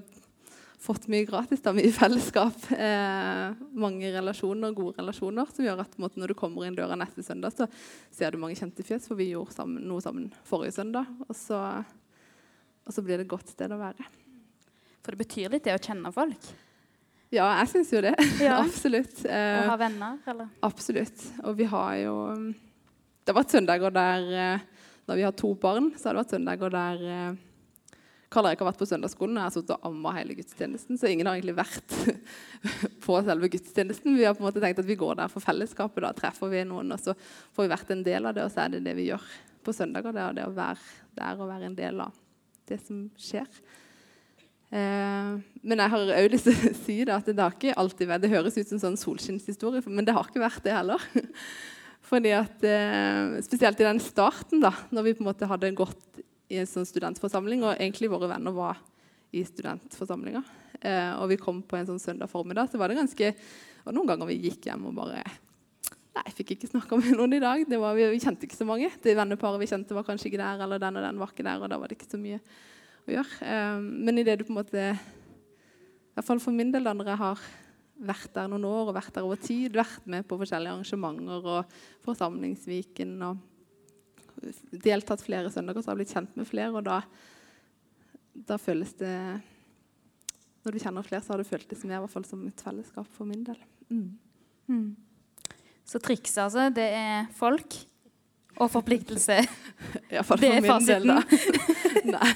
fått 0.83 1.07
mye 1.11 1.23
gratis, 1.27 1.61
da, 1.63 1.71
mye 1.75 1.91
fellesskap. 1.95 2.65
Eh, 2.75 3.53
mange 3.79 4.09
relasjoner, 4.11 4.73
gode 4.75 4.99
relasjoner, 4.99 5.47
som 5.55 5.63
gjør 5.63 5.83
at 5.85 5.95
måte, 6.01 6.19
når 6.19 6.33
du 6.33 6.37
kommer 6.39 6.67
inn 6.67 6.75
døra 6.75 6.97
neste 6.99 7.23
søndag, 7.23 7.55
så 7.55 7.69
ser 8.11 8.33
du 8.33 8.41
mange 8.41 8.57
kjente 8.59 8.83
fjes, 8.83 9.07
for 9.07 9.19
vi 9.19 9.29
gjorde 9.31 9.55
sammen, 9.55 9.85
noe 9.87 10.03
sammen 10.03 10.27
forrige 10.49 10.75
søndag. 10.75 11.07
Og 11.29 11.37
så, 11.39 11.61
og 12.83 12.95
så 12.95 13.05
blir 13.05 13.21
det 13.21 13.27
et 13.29 13.31
godt 13.31 13.55
sted 13.55 13.71
å 13.71 13.79
være. 13.79 14.09
For 15.03 15.15
det 15.15 15.23
betyr 15.23 15.55
litt 15.55 15.65
det 15.67 15.77
å 15.77 15.83
kjenne 15.83 16.11
folk? 16.15 16.51
Ja, 17.33 17.47
jeg 17.63 17.71
syns 17.71 17.93
jo 17.95 18.03
det. 18.03 18.13
Ja. 18.43 18.59
absolutt. 18.65 19.23
Eh, 19.25 19.63
Å 19.63 19.71
ha 19.71 19.79
venner, 19.79 20.19
eller? 20.29 20.51
Absolutt. 20.67 21.23
Og 21.47 21.57
vi 21.57 21.65
har 21.71 21.95
jo 22.03 22.17
Det 23.23 23.31
har 23.31 23.39
vært 23.39 23.55
søndager 23.55 23.93
der 23.95 24.27
eh, 24.37 24.67
Når 25.09 25.17
vi 25.17 25.25
har 25.25 25.33
to 25.39 25.49
barn, 25.57 25.89
så 25.97 26.09
har 26.09 26.15
det 26.15 26.21
vært 26.25 26.35
søndager 26.35 26.75
der 26.75 27.03
eh, 27.15 27.41
Karl 28.33 28.49
Erik 28.49 28.63
har 28.63 28.71
vært 28.71 28.81
på 28.81 28.87
søndagsskolen, 28.89 29.37
og 29.37 29.43
jeg 29.43 29.49
har 29.49 29.53
sittet 29.53 29.75
og 29.75 29.91
amma 29.91 30.13
hele 30.17 30.35
gudstjenesten. 30.37 30.97
Så 30.97 31.11
ingen 31.11 31.29
har 31.29 31.37
egentlig 31.37 31.55
vært 31.59 31.95
på 33.05 33.19
selve 33.27 33.49
gudstjenesten. 33.53 34.17
Vi 34.17 34.25
har 34.25 34.33
på 34.37 34.41
en 34.41 34.49
måte 34.49 34.63
tenkt 34.63 34.81
at 34.81 34.89
vi 34.89 34.97
går 34.97 35.19
der 35.21 35.31
for 35.31 35.45
fellesskapet. 35.45 36.01
Da 36.05 36.13
treffer 36.17 36.49
vi 36.49 36.63
noen, 36.65 36.95
og 36.95 37.01
så 37.01 37.13
får 37.53 37.67
vi 37.67 37.73
vært 37.75 37.93
en 37.93 38.03
del 38.05 38.29
av 38.29 38.37
det, 38.37 38.47
og 38.47 38.53
så 38.53 38.65
er 38.65 38.73
det 38.73 38.83
det 38.87 38.97
vi 38.97 39.11
gjør 39.11 39.29
på 39.63 39.75
søndager. 39.75 40.15
Det 40.15 40.25
er 40.25 40.37
det 40.39 40.47
å 40.49 40.57
være 40.57 40.91
der 41.19 41.39
og 41.39 41.53
være 41.53 41.69
en 41.69 41.77
del 41.77 42.03
av 42.07 42.19
det 42.71 42.79
som 42.81 43.05
skjer. 43.19 43.61
Eh, 44.73 45.33
men 45.61 45.83
jeg 45.83 45.93
har 45.93 46.15
òg 46.17 46.31
lyst 46.33 46.49
til 46.49 46.57
å 46.57 46.73
si 46.79 46.97
det 47.05 47.13
at 47.13 47.27
det 47.29 47.37
har 47.37 47.53
ikke 47.53 47.75
alltid 47.77 48.09
vært 48.09 48.23
Det 48.23 48.31
høres 48.31 48.55
ut 48.57 48.65
som 48.65 48.79
en 48.79 48.85
sånn 48.87 48.97
solskinnshistorie, 48.97 49.83
men 49.85 50.07
det 50.07 50.15
har 50.17 50.25
ikke 50.25 50.41
vært 50.41 50.65
det 50.65 50.73
heller. 50.73 51.03
Fordi 52.09 52.33
at, 52.35 52.65
eh, 52.65 53.37
Spesielt 53.45 53.79
i 53.83 53.85
den 53.85 54.01
starten, 54.01 54.63
da 54.63 54.73
når 54.89 55.05
vi 55.05 55.15
på 55.19 55.23
en 55.25 55.29
måte 55.29 55.49
hadde 55.49 55.75
gått 55.77 56.23
i 56.53 56.59
en 56.61 56.69
sånn 56.69 56.87
studentforsamling, 56.87 57.63
og 57.65 57.75
egentlig 57.75 58.11
våre 58.13 58.29
venner 58.31 58.55
var 58.55 58.81
i 59.33 59.41
studentforsamlinga, 59.47 60.43
eh, 60.79 61.13
og 61.17 61.31
vi 61.31 61.39
kom 61.41 61.63
på 61.65 61.79
en 61.79 61.89
sånn 61.89 62.01
søndag 62.01 62.29
formiddag, 62.29 62.69
så 62.69 62.81
var 62.81 62.91
det 62.91 63.01
ganske 63.01 63.33
Og 63.83 63.91
noen 63.91 64.07
ganger 64.07 64.29
vi 64.29 64.37
gikk 64.45 64.69
hjem 64.69 64.85
og 64.87 64.93
bare 64.95 65.23
Nei, 66.13 66.21
jeg 66.29 66.35
fikk 66.37 66.51
ikke 66.53 66.69
snakka 66.69 66.95
med 67.01 67.17
noen 67.17 67.33
i 67.33 67.39
dag. 67.41 67.63
Var, 67.65 67.95
vi, 67.97 68.19
kjente 68.21 68.45
ikke 68.45 68.55
så 68.59 68.67
mange. 68.69 68.85
Det 69.01 69.15
venneparet 69.17 69.57
vi 69.57 69.65
kjente, 69.65 69.95
var 69.97 70.05
kanskje 70.05 70.29
ikke 70.29 70.39
der, 70.43 70.61
eller 70.61 70.77
den 70.77 70.99
og 70.99 71.03
den 71.07 71.17
var 71.17 71.31
ikke 71.33 71.45
der, 71.47 71.57
og 71.57 71.71
da 71.73 71.79
var 71.81 71.89
det 71.89 71.97
ikke 71.97 72.11
så 72.11 72.19
mye 72.21 72.37
å 72.37 73.15
gjøre. 73.15 73.39
Eh, 73.49 73.79
men 73.81 74.21
idet 74.21 74.37
du 74.37 74.45
på 74.45 74.53
en 74.53 74.59
måte 74.59 74.83
i 74.93 76.13
hvert 76.13 76.27
fall 76.27 76.43
for 76.43 76.53
min 76.53 76.69
del, 76.69 76.85
når 76.85 77.09
jeg 77.09 77.21
har 77.23 77.41
vært 78.13 78.29
der 78.35 78.51
noen 78.51 78.67
år 78.69 78.91
og 78.91 78.97
vært 78.99 79.15
der 79.15 79.25
over 79.25 79.41
tid, 79.41 79.73
vært 79.73 80.05
med 80.05 80.27
på 80.29 80.37
forskjellige 80.37 80.77
arrangementer 80.77 81.49
og 81.55 81.75
Forsamlingsviken 82.05 83.17
og 83.25 83.41
deltatt 84.83 85.23
flere 85.23 85.51
søndager, 85.53 85.81
så 85.83 85.91
har 85.91 85.97
jeg 85.97 86.03
blitt 86.03 86.15
kjent 86.15 86.35
med 86.39 86.49
flere, 86.49 86.71
og 86.73 86.83
da, 86.87 86.99
da 88.49 88.59
føles 88.61 88.93
det 88.99 89.15
Når 90.63 90.75
du 90.75 90.79
kjenner 90.79 91.03
flere, 91.03 91.21
så 91.23 91.33
har 91.33 91.41
det 91.41 91.49
føltes 91.49 91.83
mer 91.83 91.97
i 91.97 92.03
hvert 92.05 92.13
fall 92.13 92.27
som 92.27 92.43
et 92.47 92.61
fellesskap 92.63 93.07
for 93.11 93.27
min 93.27 93.43
del. 93.43 93.57
Mm. 93.89 94.13
Mm. 94.71 94.95
Så 95.83 95.99
trikset, 95.99 96.45
altså, 96.45 96.69
det 96.71 96.87
er 96.95 97.25
folk 97.35 97.81
og 98.61 98.69
forpliktelse. 98.71 99.39
Iallfall 100.13 100.39
for 100.39 100.63
min 100.63 100.87
del, 100.87 101.09
da. 101.09 101.19
Nei, 102.13 102.29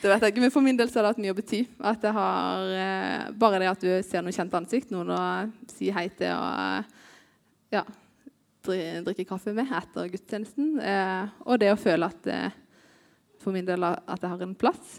det 0.00 0.08
vet 0.08 0.24
jeg 0.24 0.32
ikke. 0.32 0.42
Men 0.42 0.52
for 0.54 0.64
min 0.64 0.78
del 0.78 0.90
så 0.90 0.98
har 0.98 1.06
det 1.06 1.12
hatt 1.14 1.22
mye 1.22 1.34
å 1.34 1.38
bety. 1.38 1.60
At 1.84 2.04
jeg 2.06 2.16
har, 2.16 2.70
eh, 2.80 3.26
bare 3.38 3.60
det 3.62 3.70
at 3.70 3.84
du 3.84 3.90
ser 4.06 4.24
noe 4.24 4.34
kjent 4.34 4.56
ansikt, 4.56 4.92
noen 4.94 5.12
å 5.14 5.20
si 5.70 5.92
hei 5.94 6.08
til 6.16 6.32
og 6.34 6.92
ja, 7.74 7.82
drikke 8.64 9.26
kaffe 9.28 9.54
med 9.56 9.70
etter 9.72 10.10
gudstjenesten. 10.12 10.78
Eh, 10.80 11.34
og 11.44 11.60
det 11.62 11.72
å 11.72 11.80
føle 11.80 12.08
at 12.08 12.30
eh, 12.30 12.56
for 13.42 13.54
min 13.54 13.68
del 13.68 13.84
at 13.84 14.16
jeg 14.16 14.30
har 14.30 14.44
en 14.44 14.56
plass. 14.58 14.98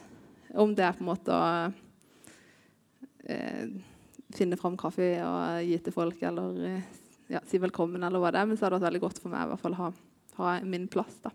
Om 0.56 0.76
det 0.78 0.86
er 0.86 0.96
på 0.96 1.04
en 1.04 1.10
måte 1.10 1.36
å 1.36 1.46
eh, 3.26 3.70
finne 4.36 4.60
fram 4.60 4.78
kaffe 4.80 5.16
og 5.26 5.64
gi 5.66 5.80
til 5.84 5.96
folk, 5.96 6.22
eller 6.30 6.60
ja, 7.32 7.42
si 7.50 7.58
velkommen, 7.62 8.04
eller 8.06 8.22
hva 8.22 8.32
det 8.32 8.44
er. 8.44 8.50
Men 8.50 8.60
så 8.60 8.68
har 8.68 8.76
det 8.76 8.82
vært 8.82 8.92
veldig 8.92 9.08
godt 9.08 9.24
for 9.24 9.34
meg 9.34 9.48
i 9.48 9.54
hvert 9.54 9.66
fall 9.66 9.78
å 9.78 9.86
ha 9.88 9.94
ha 10.36 10.60
min 10.62 10.88
plass. 10.88 11.20
da, 11.24 11.32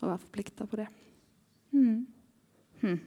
Og 0.00 0.08
være 0.08 0.18
forplikta 0.18 0.66
på 0.66 0.76
det. 0.80 0.88
Mm. 1.72 2.06
Hmm. 2.80 3.00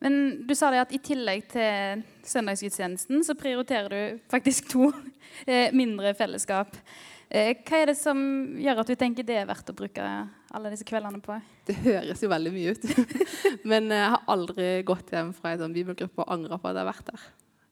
Men 0.00 0.14
du 0.48 0.54
sa 0.56 0.70
det 0.72 0.80
at 0.80 0.92
i 0.96 1.00
tillegg 1.04 1.44
til 1.52 2.02
søndagsgudstjenesten 2.24 3.24
så 3.26 3.36
prioriterer 3.36 3.90
du 3.92 4.20
faktisk 4.32 4.70
to 4.72 4.90
mindre 5.80 6.14
fellesskap. 6.16 6.78
Eh, 7.30 7.52
hva 7.62 7.78
er 7.78 7.92
det 7.92 7.94
som 7.94 8.18
gjør 8.58 8.80
at 8.82 8.88
du 8.90 8.96
tenker 8.98 9.26
det 9.26 9.36
er 9.38 9.46
verdt 9.46 9.68
å 9.70 9.76
bruke 9.78 10.06
alle 10.50 10.72
disse 10.72 10.86
kveldene 10.86 11.20
på? 11.22 11.36
Det 11.68 11.76
høres 11.84 12.24
jo 12.24 12.30
veldig 12.32 12.52
mye 12.54 12.72
ut. 12.74 12.86
Men 13.70 13.86
jeg 13.94 14.08
har 14.16 14.24
aldri 14.34 14.70
gått 14.88 15.12
hjem 15.14 15.30
fra 15.36 15.52
en 15.54 15.62
sånn 15.62 15.76
bibelgruppe 15.76 16.24
og 16.24 16.34
angra 16.34 16.58
på 16.58 16.70
at 16.70 16.74
jeg 16.74 16.82
har 16.82 16.90
vært 16.90 17.12
der. 17.12 17.28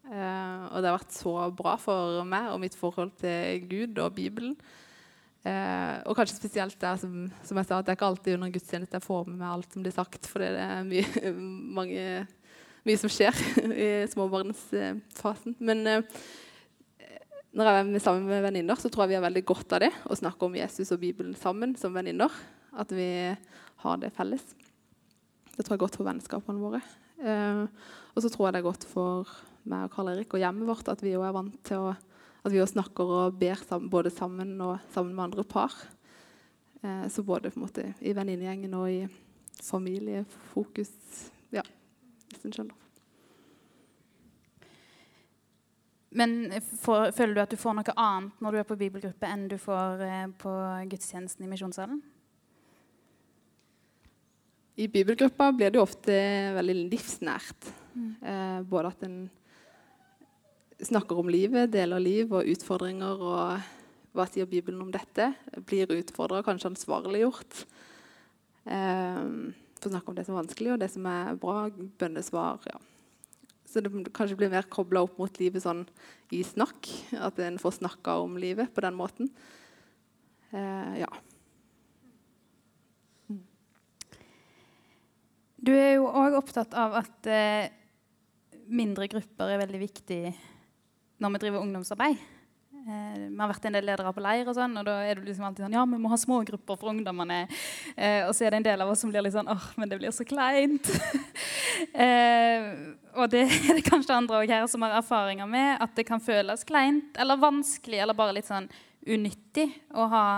Eh, 0.09 0.62
og 0.71 0.79
det 0.79 0.92
har 0.92 1.01
vært 1.01 1.16
så 1.16 1.35
bra 1.59 1.75
for 1.83 2.23
meg 2.29 2.53
og 2.53 2.62
mitt 2.62 2.79
forhold 2.79 3.16
til 3.18 3.66
Gud 3.66 3.99
og 3.99 4.14
Bibelen. 4.14 4.55
Eh, 5.42 5.94
og 6.07 6.14
kanskje 6.18 6.38
spesielt 6.38 6.79
der 6.79 6.99
som, 7.03 7.27
som 7.42 7.59
jeg 7.59 7.66
sa, 7.66 7.79
at 7.79 7.87
det 7.87 7.97
er 7.97 7.99
ikke 7.99 8.12
alltid 8.12 8.38
under 8.38 8.55
gudstjeneste 8.55 8.99
jeg 8.99 9.07
får 9.09 9.27
med 9.27 9.40
meg 9.42 9.53
alt 9.53 9.75
som 9.75 9.85
blir 9.85 9.94
sagt, 9.94 10.31
for 10.31 10.42
det 10.42 10.55
er 10.55 10.87
mye, 10.87 11.33
mange, 11.79 12.05
mye 12.87 13.01
som 13.01 13.11
skjer 13.11 13.35
i 13.88 13.90
småbarnsfasen. 14.14 15.59
Men 15.59 15.83
eh, 15.90 16.21
når 17.56 17.68
jeg 17.68 17.84
er 17.96 18.04
sammen 18.04 18.28
med 18.28 18.44
venninner, 18.44 18.76
så 18.76 18.90
tror 18.92 19.06
jeg 19.06 19.14
vi 19.14 19.18
har 19.18 19.24
veldig 19.24 19.44
godt 19.48 19.72
av 19.76 19.82
det. 19.87 19.92
Å 20.04 20.16
snakke 20.18 20.44
om 20.44 20.56
Jesus 20.58 20.92
og 20.94 21.00
Bibelen 21.00 21.37
sammen 21.38 21.74
som 21.80 21.94
venninner. 21.96 22.32
At 22.78 22.92
vi 22.92 23.08
har 23.84 24.02
det 24.02 24.12
felles. 24.16 24.44
Det 25.54 25.64
tror 25.64 25.74
jeg 25.74 25.78
er 25.78 25.84
godt 25.87 25.96
for 25.98 26.08
vennskapene 26.08 26.61
våre. 26.62 26.82
Eh, 27.18 27.64
og 28.14 28.20
så 28.22 28.30
tror 28.30 28.48
jeg 28.48 28.58
det 28.58 28.61
er 28.61 28.68
godt 28.68 28.84
for 28.90 29.32
meg 29.68 29.88
og 29.88 29.94
Karl 29.96 30.12
Erik 30.12 30.37
og 30.37 30.42
hjemmet 30.42 30.68
vårt 30.68 30.88
at 30.92 31.00
vi 31.02 31.16
er 31.16 31.34
vant 31.34 31.56
til 31.66 31.88
å 31.88 31.96
at 32.46 32.54
vi 32.54 32.62
snakker 32.64 33.11
og 33.12 33.38
ber 33.38 33.58
sammen, 33.61 33.90
både 33.90 34.12
sammen 34.14 34.54
og 34.64 34.78
sammen 34.94 35.14
med 35.16 35.24
andre 35.24 35.44
par. 35.44 35.74
Eh, 36.82 37.08
så 37.11 37.24
både 37.26 37.52
måte 37.58 37.90
i 38.00 38.14
venninnegjengen 38.16 38.76
og 38.78 38.90
i 38.92 39.00
familiefokus. 39.62 40.92
Ja, 41.52 41.66
hvis 42.30 42.46
en 42.46 42.54
skjønner. 42.54 42.88
Men 46.11 46.53
for, 46.81 47.11
føler 47.12 47.37
du 47.37 47.42
at 47.42 47.53
du 47.53 47.61
får 47.61 47.75
noe 47.77 47.94
annet 48.01 48.44
når 48.44 48.55
du 48.55 48.61
er 48.61 48.68
på 48.68 48.79
bibelgruppe, 48.81 49.29
enn 49.29 49.49
du 49.51 49.59
får 49.61 50.05
eh, 50.07 50.29
på 50.40 50.53
gudstjenesten 50.88 51.44
i 51.44 51.51
misjonssalen? 51.51 51.99
I 54.79 54.87
bibelgruppa 54.88 55.51
blir 55.53 55.73
det 55.73 55.81
jo 55.81 55.85
ofte 55.85 56.14
veldig 56.55 56.77
livsnært. 56.92 57.73
Mm. 57.99 58.11
Eh, 58.23 58.59
både 58.71 58.92
at 58.94 59.05
en 59.09 59.18
snakker 60.87 61.18
om 61.18 61.31
livet, 61.33 61.73
deler 61.75 62.01
liv 62.01 62.33
og 62.33 62.47
utfordringer. 62.47 63.18
og 63.18 64.14
Hva 64.14 64.29
sier 64.31 64.47
Bibelen 64.47 64.85
om 64.85 64.92
dette? 64.94 65.33
Blir 65.66 65.90
utfordra, 65.99 66.44
kanskje 66.47 66.73
ansvarliggjort. 66.73 67.64
Eh, 68.64 69.25
Få 69.79 69.92
snakke 69.92 70.11
om 70.11 70.16
det 70.16 70.25
som 70.27 70.35
er 70.35 70.40
vanskelig, 70.40 70.73
og 70.75 70.81
det 70.83 70.88
som 70.90 71.05
er 71.07 71.37
bra. 71.38 71.68
Bønnesvar. 71.99 72.64
ja. 72.66 72.79
Så 73.68 73.83
det 73.85 73.92
kanskje 74.16 74.38
blir 74.40 74.52
mer 74.52 74.68
kobla 74.72 75.02
opp 75.04 75.18
mot 75.20 75.40
livet 75.40 75.62
sånn 75.64 75.85
i 76.33 76.40
snakk. 76.46 76.88
At 77.20 77.40
en 77.44 77.61
får 77.61 77.78
snakka 77.83 78.16
om 78.24 78.38
livet 78.40 78.72
på 78.72 78.85
den 78.85 78.96
måten. 78.96 79.28
Eh, 80.50 80.94
ja. 81.02 81.11
Du 85.59 85.74
er 85.74 85.98
jo 85.98 86.09
òg 86.09 86.38
opptatt 86.38 86.72
av 86.78 86.96
at 87.02 87.28
eh, 87.28 87.68
mindre 88.72 89.09
grupper 89.11 89.52
er 89.52 89.61
veldig 89.61 89.81
viktig 89.83 90.22
når 91.18 91.35
vi 91.35 91.40
driver 91.44 91.64
ungdomsarbeid. 91.66 92.20
Eh, 92.88 93.16
vi 93.29 93.37
har 93.37 93.51
vært 93.51 93.66
en 93.68 93.74
del 93.77 93.85
ledere 93.85 94.11
på 94.16 94.22
leir, 94.24 94.46
og 94.48 94.55
sånn, 94.57 94.72
og 94.81 94.87
da 94.87 94.94
er 95.05 95.18
det 95.18 95.27
liksom 95.27 95.44
alltid 95.44 95.66
sånn 95.66 95.74
Ja, 95.77 95.83
vi 95.85 95.98
må 96.01 96.09
ha 96.09 96.16
små 96.16 96.38
grupper 96.48 96.79
for 96.81 96.88
ungdommene. 96.94 97.42
Eh, 97.92 98.22
og 98.24 98.31
så 98.33 98.46
er 98.46 98.55
det 98.55 98.61
en 98.62 98.66
del 98.70 98.81
av 98.81 98.92
oss 98.92 99.03
som 99.05 99.11
blir 99.12 99.27
litt 99.27 99.35
sånn 99.35 99.51
åh, 99.53 99.66
men 99.77 99.90
det 99.90 99.98
blir 100.01 100.14
så 100.14 100.24
kleint. 100.24 100.88
eh, 102.07 102.70
og 103.12 103.29
det 103.35 103.42
er 103.68 103.77
det 103.77 103.85
kanskje 103.85 104.16
andre 104.16 104.38
òg 104.40 104.53
her 104.55 104.64
som 104.72 104.87
har 104.87 104.96
erfaringer 105.03 105.51
med, 105.51 105.74
at 105.85 105.92
det 105.98 106.07
kan 106.09 106.22
føles 106.22 106.64
kleint 106.64 107.18
eller 107.20 107.42
vanskelig 107.42 108.01
eller 108.01 108.16
bare 108.16 108.38
litt 108.38 108.48
sånn 108.48 108.70
unyttig 109.05 109.66
å 109.92 110.07
ha 110.09 110.29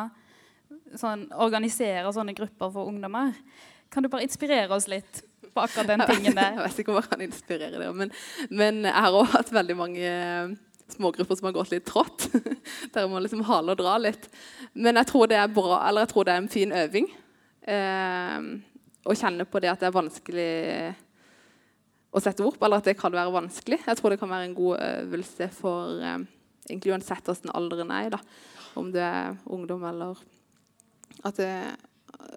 sånn, 0.98 1.28
organisere 1.38 2.10
sånne 2.16 2.34
grupper 2.34 2.72
for 2.74 2.90
ungdommer. 2.90 3.30
Kan 3.94 4.02
du 4.02 4.10
bare 4.10 4.26
inspirere 4.26 4.74
oss 4.74 4.88
litt 4.90 5.22
på 5.54 5.62
akkurat 5.62 5.92
den 5.92 6.02
tingen 6.10 6.34
der? 6.34 6.58
Jeg 6.58 6.66
vet 6.66 6.82
ikke 6.82 6.96
om 6.96 6.98
han 6.98 7.08
kan 7.14 7.22
inspirere 7.28 7.78
dere, 7.78 7.94
men, 7.94 8.10
men 8.50 8.82
jeg 8.88 9.06
har 9.06 9.20
òg 9.20 9.30
hatt 9.36 9.54
veldig 9.54 9.78
mange 9.78 10.10
smågrupper 10.94 11.38
som 11.38 11.48
har 11.48 11.56
gått 11.56 11.72
litt 11.74 11.86
trått. 11.88 12.28
Der 12.94 13.08
må 13.10 13.20
liksom 13.22 13.44
hale 13.48 13.74
og 13.74 13.80
dra 13.80 13.96
litt. 14.00 14.28
Men 14.72 15.00
jeg 15.00 15.10
tror 15.10 15.30
det 15.30 15.38
er 15.40 15.52
bra, 15.52 15.82
eller 15.88 16.06
jeg 16.06 16.12
tror 16.14 16.26
det 16.26 16.34
er 16.34 16.42
en 16.42 16.52
fin 16.52 16.74
øving. 16.80 17.08
Eh, 17.62 18.50
å 19.10 19.16
kjenne 19.16 19.46
på 19.48 19.62
det 19.62 19.70
at 19.72 19.80
det 19.80 19.88
er 19.88 19.96
vanskelig 19.96 20.50
å 22.10 22.20
sette 22.22 22.44
ord 22.44 22.58
på, 22.58 22.66
eller 22.66 22.82
at 22.82 22.90
det 22.90 22.98
kan 22.98 23.14
være 23.14 23.32
vanskelig. 23.34 23.80
Jeg 23.86 23.98
tror 23.98 24.12
det 24.12 24.20
kan 24.20 24.32
være 24.32 24.48
en 24.48 24.56
god 24.58 24.82
øvelse 24.86 25.50
for 25.54 26.02
eh, 26.02 26.18
egentlig 26.68 26.94
uansett 26.96 27.30
hvordan 27.30 27.54
alderen 27.56 27.94
er. 27.94 28.10
Da. 28.16 28.20
Om 28.80 28.90
du 28.94 28.98
er 29.02 29.38
ungdom 29.50 29.84
eller 29.88 30.18
At 31.26 31.36
det 31.36 31.52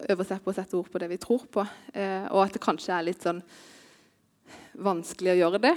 øver 0.09 0.27
seg 0.27 0.41
på 0.43 0.51
å 0.51 0.55
sette 0.55 0.75
ord 0.77 0.89
på 0.91 0.99
det 1.01 1.09
vi 1.11 1.19
tror 1.21 1.45
på. 1.51 1.65
Eh, 1.93 2.25
og 2.31 2.45
at 2.45 2.55
det 2.55 2.63
kanskje 2.63 2.95
er 2.95 3.07
litt 3.07 3.23
sånn 3.23 3.41
vanskelig 4.83 5.33
å 5.33 5.39
gjøre 5.39 5.61
det. 5.63 5.73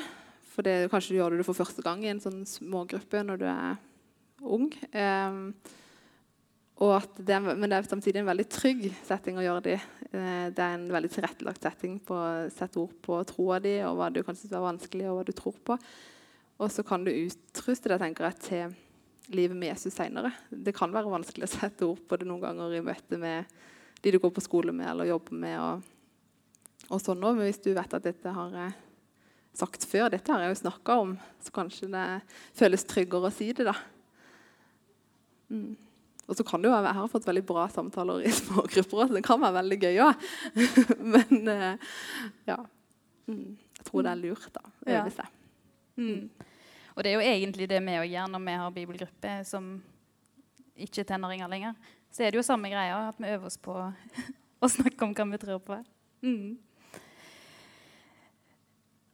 For 0.56 0.64
det, 0.64 0.86
kanskje 0.88 1.12
du 1.12 1.18
gjør 1.18 1.36
det 1.36 1.44
for 1.44 1.58
første 1.58 1.84
gang 1.84 2.00
i 2.04 2.08
en 2.08 2.22
sånn 2.22 2.46
smågruppe 2.48 3.20
når 3.28 3.42
du 3.42 3.44
er 3.50 3.74
ung. 4.40 4.70
Um, 4.96 5.42
det 6.76 7.40
men 7.44 7.68
det 7.68 7.76
er 7.76 7.88
samtidig 7.88 8.22
en 8.22 8.30
veldig 8.30 8.46
trygg 8.52 8.86
setting 9.04 9.36
å 9.36 9.44
gjøre 9.44 9.64
det 9.66 9.74
i. 9.76 9.82
Uh, 10.14 10.48
det 10.56 10.64
er 10.64 10.78
en 10.78 10.88
veldig 10.92 11.12
tilrettelagt 11.12 11.64
setting 11.64 11.98
på 12.00 12.16
å 12.16 12.48
sette 12.52 12.80
ord 12.80 12.94
på 13.04 13.20
troa 13.28 13.60
di 13.60 13.74
og 13.84 13.98
hva 14.00 14.08
du 14.12 14.22
kan 14.24 14.38
synes 14.38 14.56
er 14.56 14.64
vanskelig, 14.64 15.10
og 15.10 15.18
hva 15.18 15.26
du 15.28 15.34
tror 15.36 15.60
på. 15.60 15.76
Og 16.56 16.72
så 16.72 16.84
kan 16.88 17.04
du 17.04 17.12
utruste 17.12 17.92
deg 17.92 18.00
tenker 18.00 18.30
jeg, 18.30 18.40
til 18.46 19.36
livet 19.36 19.58
med 19.58 19.74
Jesus 19.74 19.96
seinere. 19.98 20.32
Det 20.48 20.72
kan 20.76 20.94
være 20.94 21.12
vanskelig 21.12 21.44
å 21.44 21.52
sette 21.52 21.84
ord 21.84 22.00
på 22.08 22.16
det 22.16 22.28
noen 22.30 22.44
ganger 22.46 22.78
i 22.78 22.84
møte 22.86 23.20
med 23.20 23.52
de 24.00 24.12
du 24.14 24.20
går 24.22 24.32
på 24.32 24.44
skole 24.44 24.72
med 24.72 24.88
eller 24.88 25.10
jobber 25.10 25.36
med. 25.36 25.60
og, 25.60 25.84
og 26.88 27.02
sånn 27.02 27.20
også. 27.20 27.36
Men 27.36 27.48
hvis 27.50 27.64
du 27.64 27.72
vet 27.76 27.96
at 27.98 28.08
dette 28.08 28.32
har 28.32 28.56
jeg 28.62 28.85
sagt 29.56 29.86
før, 29.88 30.10
dette 30.12 30.32
har 30.32 30.44
jeg 30.44 30.52
jo 30.52 30.60
snakka 30.64 30.98
om, 31.02 31.16
så 31.42 31.52
kanskje 31.54 31.88
det 31.92 32.06
føles 32.56 32.84
tryggere 32.88 33.30
å 33.30 33.34
si 33.34 33.50
det, 33.56 33.68
da. 33.68 33.76
Mm. 35.48 35.76
Og 36.26 36.34
så 36.34 36.42
kan 36.42 36.62
det 36.62 36.66
jo 36.66 36.74
være, 36.74 36.90
Jeg 36.90 36.98
har 36.98 37.10
fått 37.12 37.26
veldig 37.28 37.44
bra 37.46 37.68
samtaler 37.70 38.26
i 38.26 38.32
små 38.40 38.66
grupper 38.66 39.06
så 39.06 39.14
det 39.14 39.24
kan 39.26 39.40
være 39.42 39.58
veldig 39.60 39.78
gøy 39.84 40.00
òg. 40.02 40.26
Men 41.14 41.50
uh, 41.52 41.92
ja. 42.48 42.58
Mm. 43.30 43.54
Jeg 43.78 43.88
tror 43.88 44.06
det 44.06 44.12
er 44.12 44.22
lurt, 44.22 44.48
da. 44.54 44.64
Øve 44.96 45.12
seg. 45.14 45.34
Mm. 45.96 46.28
Og 46.96 47.04
det 47.04 47.10
er 47.10 47.14
jo 47.14 47.28
egentlig 47.28 47.68
det 47.70 47.78
vi 47.84 47.98
òg 48.00 48.08
gjør 48.10 48.32
når 48.32 48.42
vi 48.46 48.56
har 48.62 48.74
bibelgruppe 48.74 49.36
som 49.46 49.76
ikke 50.76 51.04
er 51.04 51.08
tenåringer 51.12 51.50
lenger. 51.52 51.78
Så 52.12 52.24
er 52.24 52.32
det 52.32 52.40
jo 52.40 52.46
samme 52.46 52.70
greia, 52.72 52.98
at 53.10 53.18
vi 53.20 53.30
øver 53.30 53.50
oss 53.50 53.58
på 53.60 53.76
å 54.64 54.72
snakke 54.72 55.06
om 55.06 55.14
hva 55.14 55.28
vi 55.30 55.42
tror 55.42 55.62
på. 55.62 55.78
Mm. 56.26 56.56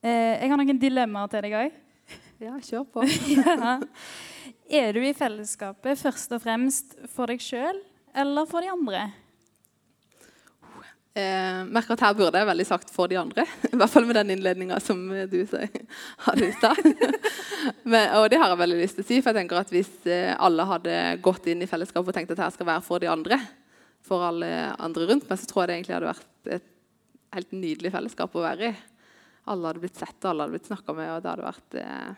Eh, 0.02 0.34
jeg 0.42 0.50
har 0.50 0.58
noen 0.58 0.82
dilemmaer 0.82 1.30
til 1.30 1.44
deg 1.46 1.56
òg. 1.60 1.80
Ja, 2.42 2.56
kjør 2.58 2.86
på. 2.90 3.06
ja. 3.38 3.78
Er 4.72 4.94
du 4.96 5.02
i 5.04 5.14
fellesskapet 5.14 6.00
først 6.00 6.32
og 6.34 6.42
fremst 6.42 6.96
for 7.12 7.30
deg 7.30 7.42
sjøl 7.42 7.78
eller 8.18 8.48
for 8.50 8.64
de 8.64 8.72
andre? 8.72 9.04
Eh, 11.12 11.60
merker 11.68 11.94
at 11.94 12.02
her 12.06 12.16
burde 12.16 12.40
jeg 12.40 12.48
veldig 12.48 12.64
sagt 12.66 12.90
'for 12.90 13.06
de 13.06 13.18
andre'. 13.20 13.44
I 13.72 13.76
hvert 13.76 13.92
fall 13.92 14.06
med 14.08 14.16
den 14.16 14.32
innledninga 14.34 14.80
som 14.80 14.98
du 15.06 15.38
hadde 16.26 16.46
i 16.48 16.52
stad. 16.56 16.82
og 18.16 18.30
det 18.32 18.38
har 18.40 18.48
jeg 18.48 18.58
veldig 18.58 18.80
lyst 18.80 18.96
til 18.96 19.04
å 19.04 19.08
si. 19.08 19.20
For 19.20 19.30
jeg 19.30 19.42
tenker 19.42 19.60
at 19.60 19.70
hvis 19.70 19.92
eh, 20.08 20.34
alle 20.34 20.66
hadde 20.66 21.18
gått 21.22 21.46
inn 21.46 21.62
i 21.62 21.68
fellesskapet 21.70 22.08
og 22.08 22.16
tenkt 22.16 22.32
at 22.32 22.40
dette 22.40 22.56
skal 22.56 22.66
være 22.66 22.82
for 22.82 22.98
de 22.98 23.12
andre, 23.12 23.38
for 24.02 24.24
alle 24.24 24.72
andre 24.80 25.06
rundt 25.12 25.28
meg, 25.28 25.38
så 25.38 25.46
tror 25.46 25.62
jeg 25.62 25.68
det 25.68 25.76
egentlig 25.78 25.98
hadde 26.00 26.14
vært 26.14 26.56
et 26.58 26.70
helt 27.36 27.52
nydelig 27.54 27.92
fellesskap 27.92 28.34
å 28.34 28.48
være 28.48 28.72
i 28.72 28.74
alle 29.50 29.70
hadde 29.70 29.82
blitt 29.82 29.98
sett 29.98 30.18
og 30.22 30.30
alle 30.30 30.46
hadde 30.46 30.56
blitt 30.56 30.68
snakka 30.70 30.94
med. 30.96 31.08
og 31.14 31.24
det 31.24 31.32
hadde 31.32 31.48
vært... 31.48 31.80
Eh, 31.82 32.12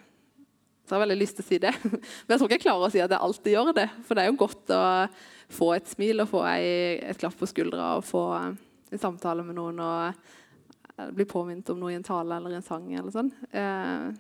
så 0.84 0.92
jeg 0.92 0.98
har 0.98 1.04
veldig 1.06 1.16
lyst 1.16 1.38
til 1.38 1.44
å 1.44 1.48
si 1.48 1.58
det. 1.62 1.72
Men 1.88 2.34
jeg 2.34 2.38
tror 2.38 2.48
ikke 2.48 2.56
jeg 2.58 2.64
klarer 2.66 2.86
å 2.86 2.92
si 2.92 3.00
at 3.00 3.12
jeg 3.14 3.24
alltid 3.26 3.54
gjør 3.54 3.70
det. 3.78 3.86
For 4.04 4.16
det 4.16 4.24
er 4.24 4.28
jo 4.28 4.40
godt 4.42 4.72
å 4.76 4.82
få 5.54 5.70
et 5.78 5.88
smil 5.88 6.20
og 6.20 6.28
få 6.28 6.42
et 6.50 7.20
klapp 7.20 7.38
på 7.40 7.48
skuldra 7.48 7.94
og 7.98 8.04
få 8.04 8.24
en 8.36 9.00
samtale 9.00 9.44
med 9.46 9.56
noen 9.56 9.80
og 9.80 10.10
eh, 10.98 11.08
bli 11.16 11.26
påminnet 11.28 11.72
om 11.72 11.80
noe 11.80 11.94
i 11.94 11.98
en 11.98 12.04
tale 12.04 12.36
eller 12.36 12.58
en 12.58 12.66
sang 12.66 12.90
eller 12.92 13.14
sånn. 13.14 13.32
Eh, 13.48 14.12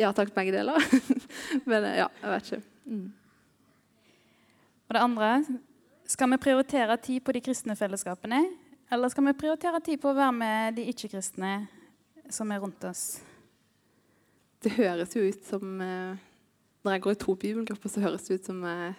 ja 0.00 0.10
takk, 0.16 0.32
begge 0.34 0.56
deler. 0.56 0.80
Men 1.70 1.90
eh, 1.90 2.00
ja, 2.00 2.08
jeg 2.22 2.32
vet 2.32 2.48
ikke. 2.48 2.64
Mm. 2.88 3.06
Og 4.84 4.96
det 4.96 5.00
andre 5.00 5.28
Skal 6.04 6.28
vi 6.28 6.36
prioritere 6.36 6.96
tid 7.00 7.22
på 7.24 7.32
de 7.32 7.40
kristne 7.40 7.76
fellesskapene 7.78 8.42
eller 8.90 9.08
skal 9.08 9.26
vi 9.26 9.38
prioritere 9.38 9.80
tid 9.84 10.00
på 10.02 10.10
å 10.10 10.18
være 10.18 10.34
med 10.36 10.76
de 10.78 10.88
ikke-kristne 10.92 11.54
som 12.32 12.52
er 12.52 12.60
rundt 12.62 12.84
oss? 12.88 13.04
Det 14.64 14.74
høres 14.78 15.12
jo 15.16 15.24
ut 15.28 15.42
som 15.44 15.80
eh, 15.84 16.20
Når 16.84 16.94
jeg 16.94 17.02
går 17.04 17.16
i 17.16 17.20
to 17.20 17.34
bibelgrupper, 17.40 17.90
så 17.92 18.04
høres 18.04 18.24
det 18.28 18.40
ut 18.40 18.48
som 18.48 18.62
jeg 18.64 18.94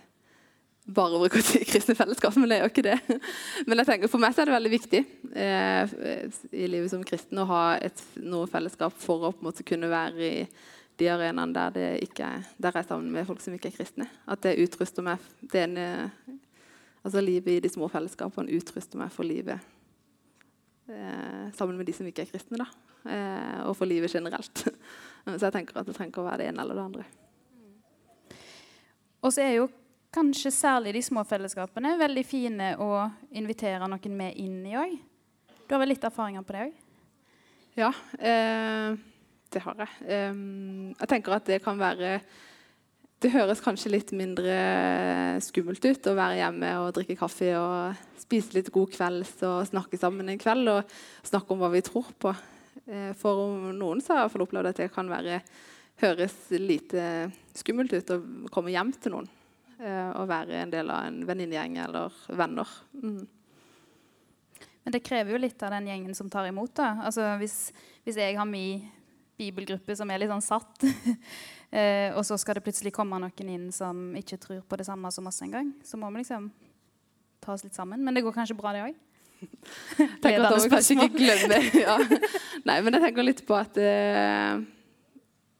bare 0.85 1.17
bruker 1.17 1.41
tid 1.41 1.63
i 1.63 1.67
kristne 1.69 1.95
fellesskap, 1.97 2.35
men 2.37 2.49
det 2.49 2.59
er 2.59 2.65
jo 2.65 2.69
ikke 2.69 2.85
det. 2.85 3.19
Men 3.67 3.81
jeg 3.81 3.89
tenker, 3.89 4.11
for 4.11 4.21
meg 4.21 4.35
så 4.35 4.43
er 4.43 4.49
det 4.49 4.53
veldig 4.53 4.71
viktig 4.73 5.01
eh, 5.33 5.95
i 6.53 6.67
livet 6.69 6.91
som 6.93 7.03
kristen 7.07 7.41
å 7.41 7.47
ha 7.49 7.63
et, 7.81 8.03
noe 8.21 8.45
fellesskap 8.49 8.93
for 9.01 9.25
å 9.25 9.31
på 9.33 9.41
en 9.41 9.49
måte 9.49 9.65
kunne 9.65 9.89
være 9.89 10.27
i 10.27 10.45
de 11.01 11.09
arenaene 11.11 11.55
der, 11.55 11.73
det 11.75 11.87
ikke 12.05 12.29
er, 12.37 12.43
der 12.61 12.77
jeg 12.77 12.85
er 12.85 12.89
sammen 12.91 13.09
med 13.11 13.25
folk 13.27 13.41
som 13.43 13.55
ikke 13.57 13.71
er 13.71 13.77
kristne. 13.79 14.07
At 14.29 14.45
det 14.45 14.59
utruster 14.61 15.05
meg 15.05 15.23
det 15.41 15.65
ene, 15.65 15.87
altså 17.01 17.23
Livet 17.23 17.57
i 17.57 17.63
de 17.65 17.73
små 17.73 17.89
fellesskapene 17.91 18.53
utruster 18.55 19.01
meg 19.01 19.11
for 19.13 19.27
livet 19.27 19.57
eh, 19.57 19.74
sammen 20.85 21.77
med 21.79 21.87
de 21.87 21.93
som 21.97 22.05
ikke 22.05 22.25
er 22.25 22.29
kristne. 22.29 22.59
da, 22.61 22.67
eh, 23.09 23.61
Og 23.65 23.75
for 23.77 23.85
livet 23.85 24.13
generelt. 24.13 24.67
så 25.25 25.47
jeg 25.47 25.53
tenker 25.53 25.79
at 25.79 25.87
det 25.87 25.95
trenger 25.95 26.13
ikke 26.13 26.21
å 26.21 26.29
være 26.29 26.43
det 26.43 26.49
ene 26.51 26.61
eller 26.61 26.75
det 26.75 26.85
andre. 26.85 27.05
Og 29.25 29.33
så 29.33 29.41
er 29.41 29.55
jo 29.57 29.69
kanskje 30.15 30.51
særlig 30.53 30.93
de 30.95 31.01
små 31.01 31.25
fellesskapene, 31.27 31.97
veldig 31.99 32.23
fine 32.25 32.71
å 32.79 32.89
invitere 33.35 33.87
noen 33.89 34.17
med 34.17 34.37
inn 34.39 34.61
i 34.69 34.77
òg. 34.79 34.95
Du 35.65 35.73
har 35.73 35.81
vel 35.81 35.91
litt 35.95 36.05
erfaringer 36.05 36.45
på 36.45 36.55
det 36.55 36.67
òg? 36.67 36.81
Ja, 37.75 37.89
eh, 38.19 38.95
det 39.51 39.61
har 39.65 39.81
jeg. 39.81 39.89
Eh, 40.05 40.35
jeg 40.99 41.09
tenker 41.11 41.35
at 41.35 41.49
det 41.49 41.63
kan 41.63 41.79
være 41.79 42.19
Det 43.23 43.31
høres 43.31 43.61
kanskje 43.63 43.93
litt 43.93 44.11
mindre 44.15 44.55
skummelt 45.43 45.85
ut 45.87 46.07
å 46.11 46.15
være 46.17 46.39
hjemme 46.41 46.71
og 46.83 46.91
drikke 46.97 47.15
kaffe 47.17 47.53
og 47.57 48.01
spise 48.19 48.57
litt 48.57 48.71
god 48.75 48.91
kvelds 48.91 49.37
og 49.47 49.69
snakke 49.69 49.99
sammen 49.99 50.29
en 50.29 50.41
kveld 50.41 50.67
og 50.73 50.97
snakke 51.25 51.55
om 51.55 51.63
hva 51.63 51.71
vi 51.73 51.83
tror 51.85 52.09
på. 52.19 52.33
Eh, 52.85 53.13
for 53.17 53.71
noen 53.73 54.03
så 54.03 54.13
har 54.13 54.25
jeg 54.25 54.43
opplevd 54.43 54.69
at 54.71 54.81
det 54.83 54.91
kan 54.93 55.09
være, 55.09 55.39
høres 56.03 56.35
lite 56.59 57.31
skummelt 57.55 57.95
ut 57.95 58.11
å 58.13 58.19
komme 58.53 58.73
hjem 58.75 58.91
til 58.99 59.15
noen 59.15 59.31
eh, 59.79 60.11
og 60.11 60.27
være 60.29 60.59
en 60.65 60.75
del 60.75 60.91
av 60.91 61.07
en 61.07 61.23
venninnegjeng 61.29 61.79
eller 61.85 62.19
venner. 62.35 62.75
Mm. 62.99 63.23
Men 64.85 64.93
det 64.93 65.05
krever 65.07 65.33
jo 65.33 65.41
litt 65.41 65.63
av 65.65 65.73
den 65.73 65.87
gjengen 65.89 66.17
som 66.17 66.29
tar 66.29 66.45
imot. 66.51 66.75
da. 66.77 66.91
Altså 67.07 67.31
Hvis, 67.41 67.71
hvis 68.05 68.19
jeg 68.21 68.35
har 68.37 68.45
min 68.45 68.83
bibelgruppe 69.39 69.95
som 69.97 70.11
er 70.11 70.21
litt 70.21 70.31
sånn 70.31 70.45
satt, 70.45 70.85
eh, 71.75 72.11
og 72.15 72.23
så 72.27 72.37
skal 72.39 72.57
det 72.57 72.65
plutselig 72.65 72.93
komme 72.95 73.19
noen 73.21 73.49
inn 73.51 73.67
som 73.75 74.07
ikke 74.17 74.39
tror 74.41 74.61
på 74.67 74.79
det 74.79 74.87
samme 74.87 75.11
som 75.11 75.27
oss 75.29 75.41
engang, 75.45 75.73
så 75.83 75.99
må 75.99 76.09
vi 76.13 76.23
liksom 76.23 76.47
ta 77.43 77.53
oss 77.55 77.65
litt 77.65 77.75
sammen. 77.77 78.03
Men 78.03 78.15
det 78.15 78.23
går 78.25 78.35
kanskje 78.35 78.57
bra, 78.57 78.73
det 78.75 78.85
òg? 78.87 79.01
tenker 80.23 80.47
at 80.47 80.69
kanskje 80.71 80.95
ikke 80.95 81.19
glemmer 81.19 81.65
ja. 81.75 81.97
Nei, 82.65 82.77
men 82.81 82.95
jeg 82.95 83.03
tenker 83.03 83.25
litt 83.27 83.41
på 83.45 83.57
at 83.57 83.77
eh, 83.77 84.61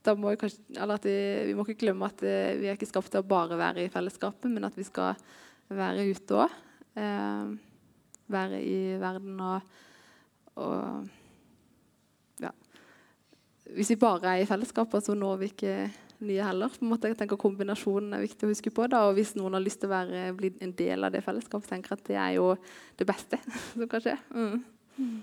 da 0.06 0.14
må 0.18 0.32
vi, 0.32 0.40
kanskje, 0.42 0.64
eller 0.78 0.96
at 0.96 1.06
vi, 1.06 1.18
vi 1.50 1.58
må 1.58 1.66
ikke 1.66 1.84
glemme 1.84 2.08
at 2.08 2.24
eh, 2.26 2.56
vi 2.62 2.70
er 2.70 2.80
ikke 2.80 2.90
skapt 2.90 3.12
til 3.14 3.22
å 3.22 3.28
bare 3.28 3.60
være 3.60 3.84
i 3.84 3.92
fellesskapet, 3.92 4.48
men 4.52 4.66
at 4.68 4.78
vi 4.80 4.88
skal 4.88 5.20
være 5.76 6.08
ute 6.08 6.40
òg. 6.46 6.58
Eh, 6.96 7.54
være 8.32 8.58
i 8.66 8.80
verden 8.98 9.38
og, 9.44 9.76
og 10.58 11.06
hvis 13.74 13.90
vi 13.90 13.98
bare 14.00 14.36
er 14.36 14.44
i 14.44 14.48
fellesskapet, 14.48 15.04
så 15.04 15.16
når 15.18 15.38
vi 15.42 15.50
ikke 15.52 15.76
nye 16.24 16.44
heller. 16.46 16.72
På 16.72 16.86
en 16.86 16.92
måte, 16.94 17.12
jeg 17.12 17.20
tenker 17.20 17.40
Kombinasjonen 17.40 18.16
er 18.16 18.24
viktig 18.24 18.48
å 18.48 18.52
huske 18.52 18.72
på. 18.74 18.88
Da. 18.92 19.04
Og 19.10 19.18
hvis 19.18 19.36
noen 19.38 19.58
har 19.58 19.64
lyst 19.64 19.82
til 19.82 19.90
å 19.90 19.96
være, 19.96 20.26
bli 20.38 20.54
en 20.64 20.74
del 20.78 21.08
av 21.08 21.14
det 21.16 21.24
fellesskapet, 21.26 21.70
tenker 21.72 21.94
jeg 21.94 22.02
at 22.02 22.10
det 22.10 22.20
er 22.22 22.36
jo 22.38 22.52
det 23.00 23.08
beste 23.10 23.40
som 23.74 23.88
kan 23.92 24.06
skje. 24.06 24.18
Mm. 24.36 25.18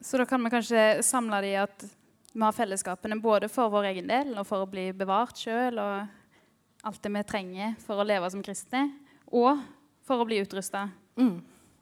Så 0.00 0.20
da 0.20 0.28
kan 0.28 0.44
vi 0.44 0.52
kanskje 0.54 0.84
samle 1.02 1.42
det 1.44 1.52
i 1.52 1.58
at 1.60 1.88
vi 2.32 2.44
har 2.44 2.54
fellesskapene 2.54 3.18
både 3.20 3.48
for 3.50 3.72
vår 3.72 3.90
egen 3.90 4.08
del 4.10 4.36
og 4.36 4.46
for 4.46 4.62
å 4.62 4.70
bli 4.70 4.90
bevart 4.94 5.40
sjøl 5.40 5.80
og 5.82 6.86
alt 6.86 7.02
det 7.02 7.10
vi 7.10 7.22
trenger 7.26 7.74
for 7.82 7.98
å 7.98 8.06
leve 8.06 8.28
som 8.30 8.42
kristne, 8.44 8.84
og 9.34 9.58
for 10.06 10.22
å 10.22 10.26
bli 10.28 10.38
utrusta. 10.44 10.86
Mm. 11.18 11.38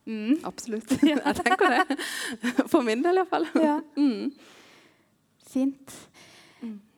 Mm. 0.07 0.39
Absolutt. 0.49 0.91
Jeg 1.03 1.37
tenker 1.43 1.75
det. 1.77 1.99
For 2.71 2.83
min 2.87 3.03
del 3.05 3.21
iallfall. 3.21 3.47
Ja. 3.61 3.81
Mm. 3.99 4.33
Fint. 5.47 5.95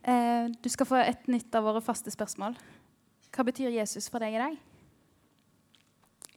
Eh, 0.09 0.49
du 0.63 0.69
skal 0.73 0.89
få 0.89 0.99
et 1.03 1.29
nytt 1.29 1.55
av 1.59 1.67
våre 1.69 1.83
faste 1.85 2.13
spørsmål. 2.13 2.57
Hva 3.35 3.45
betyr 3.45 3.75
Jesus 3.75 4.09
for 4.09 4.25
deg 4.25 4.39
i 4.39 4.41
dag? 4.41 4.57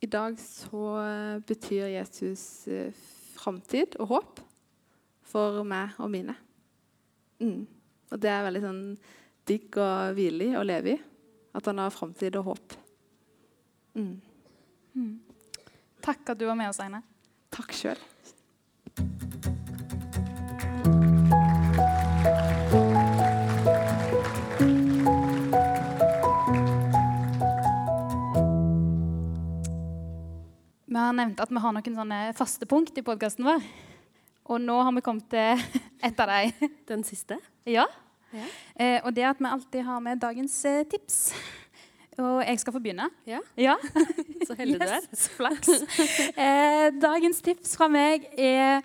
I 0.01 0.09
dag 0.11 0.39
så 0.41 0.85
eh, 0.99 1.37
betyr 1.47 1.87
Jesus 1.93 2.43
eh, 2.67 2.91
framtid 3.37 3.95
og 4.01 4.11
håp 4.11 4.41
for 5.31 5.61
meg 5.63 5.95
og 6.01 6.11
mine. 6.11 6.35
Mm. 7.39 7.63
Og 8.11 8.19
det 8.19 8.33
er 8.33 8.43
veldig 8.49 8.63
sånn 8.65 8.83
digg 9.47 9.79
og 9.79 10.17
hvilig 10.17 10.51
å 10.59 10.65
leve 10.67 10.97
i. 10.97 10.99
At 11.55 11.67
han 11.67 11.79
har 11.83 11.95
framtid 11.95 12.35
og 12.39 12.51
håp. 12.51 12.75
Mm. 13.95 14.15
mm. 14.95 15.15
Takk 16.01 16.33
at 16.33 16.39
du 16.39 16.47
var 16.49 16.57
med 16.59 16.71
oss, 16.71 16.79
Eine. 16.83 17.03
Takk 17.53 17.75
sjøl. 17.75 17.99
Vi 30.91 30.99
har 30.99 31.13
nevnt 31.15 31.39
at 31.39 31.47
vi 31.47 31.59
har 31.63 31.71
noen 31.71 31.93
sånne 31.95 32.17
faste 32.35 32.67
punkt 32.67 32.97
i 32.99 33.03
podkasten 33.07 33.45
vår. 33.47 33.61
Og 34.51 34.57
nå 34.59 34.73
har 34.83 34.91
vi 34.91 35.03
kommet 35.05 35.29
til 35.31 35.61
et 36.07 36.19
av 36.19 36.27
dem. 36.27 36.73
Den 36.89 37.05
siste? 37.07 37.37
Ja. 37.63 37.85
ja. 38.35 38.47
Eh, 38.75 38.97
og 38.99 39.15
det 39.15 39.23
at 39.29 39.39
vi 39.39 39.47
alltid 39.47 39.85
har 39.87 40.01
med 40.03 40.19
dagens 40.19 40.57
eh, 40.67 40.81
tips. 40.91 41.21
Og 42.19 42.41
jeg 42.43 42.59
skal 42.59 42.75
få 42.75 42.81
begynne. 42.83 43.07
Ja. 43.23 43.39
ja. 43.55 43.77
Så 44.49 44.57
heldig 44.59 44.81
yes, 44.83 45.07
du 45.07 45.15
er. 45.15 45.31
Flaks. 45.37 45.71
Eh, 46.35 46.87
dagens 46.99 47.39
tips 47.45 47.79
fra 47.79 47.87
meg 47.87 48.27
er 48.35 48.83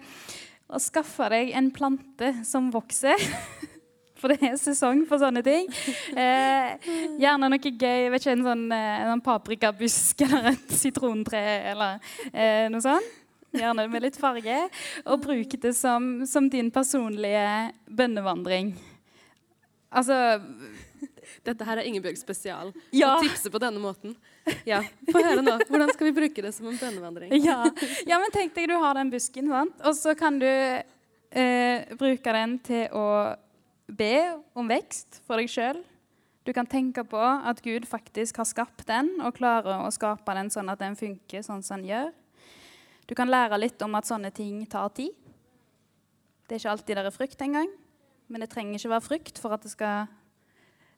å 0.70 0.78
skaffe 0.78 1.26
deg 1.34 1.50
en 1.58 1.72
plante 1.74 2.36
som 2.46 2.70
vokser. 2.70 3.18
For 4.16 4.32
det 4.32 4.40
er 4.48 4.56
sesong 4.60 5.04
for 5.08 5.20
sånne 5.20 5.42
ting. 5.46 5.68
Eh, 6.16 6.88
gjerne 7.20 7.50
noe 7.52 7.60
gøy. 7.60 8.08
vet 8.12 8.22
ikke, 8.22 8.32
En 8.32 8.44
sånn, 8.46 8.64
eh, 8.72 9.04
en 9.12 9.22
paprikabusk 9.24 10.22
eller 10.26 10.50
et 10.54 10.72
sitrontre 10.72 11.42
eller 11.72 11.98
eh, 12.32 12.66
noe 12.72 12.80
sånt. 12.84 13.14
Gjerne 13.56 13.86
med 13.88 14.04
litt 14.04 14.16
farge. 14.20 14.56
Og 15.04 15.22
bruke 15.22 15.60
det 15.60 15.74
som, 15.76 16.24
som 16.26 16.48
din 16.52 16.70
personlige 16.72 17.72
bønnevandring. 17.88 18.74
Altså 19.92 20.38
dette 21.46 21.66
her 21.66 21.80
er 21.80 21.88
Ingebjørg 21.88 22.18
spesial. 22.18 22.72
Ja. 22.94 23.14
Å 23.16 23.22
tipse 23.24 23.50
på 23.52 23.60
denne 23.62 23.80
måten. 23.82 24.16
Ja, 24.68 24.82
Få 25.10 25.22
høre 25.22 25.42
nå. 25.42 25.56
Hvordan 25.68 25.92
skal 25.94 26.08
vi 26.08 26.14
bruke 26.16 26.44
det 26.44 26.52
som 26.56 26.68
en 26.70 26.78
bønnevandring? 26.80 27.32
Ja. 27.42 27.64
ja, 28.06 28.18
men 28.22 28.32
tenk 28.34 28.54
deg 28.56 28.70
du 28.70 28.76
har 28.82 28.98
den 28.98 29.10
busken, 29.12 29.50
sant? 29.50 29.74
og 29.82 29.96
så 29.98 30.14
kan 30.18 30.38
du 30.42 30.46
eh, 30.46 31.96
bruke 31.98 32.34
den 32.38 32.56
til 32.66 32.86
å 32.94 33.06
be 33.86 34.38
om 34.56 34.68
vekst 34.68 35.20
for 35.26 35.40
deg 35.40 35.50
sjøl. 35.50 35.82
Du 36.46 36.52
kan 36.54 36.66
tenke 36.66 37.02
på 37.06 37.18
at 37.20 37.62
Gud 37.62 37.86
faktisk 37.90 38.38
har 38.38 38.46
skapt 38.46 38.86
den, 38.86 39.16
og 39.22 39.34
klarer 39.38 39.82
å 39.82 39.90
skape 39.94 40.34
den 40.38 40.50
sånn 40.52 40.70
at 40.70 40.82
den 40.82 40.98
funker 40.98 41.42
sånn 41.42 41.64
som 41.66 41.82
den 41.82 41.90
gjør. 41.90 42.12
Du 43.06 43.14
kan 43.18 43.30
lære 43.30 43.58
litt 43.58 43.82
om 43.82 43.94
at 43.98 44.06
sånne 44.06 44.30
ting 44.34 44.60
tar 44.70 44.90
tid. 44.94 45.14
Det 46.46 46.56
er 46.56 46.62
ikke 46.62 46.74
alltid 46.76 46.98
det 46.98 47.06
er 47.06 47.14
frykt 47.14 47.42
engang. 47.42 47.70
Men 48.30 48.42
det 48.42 48.50
trenger 48.50 48.78
ikke 48.78 48.94
være 48.94 49.06
frykt 49.06 49.38
for 49.42 49.54
at 49.54 49.62
det 49.62 49.74
skal 49.74 50.06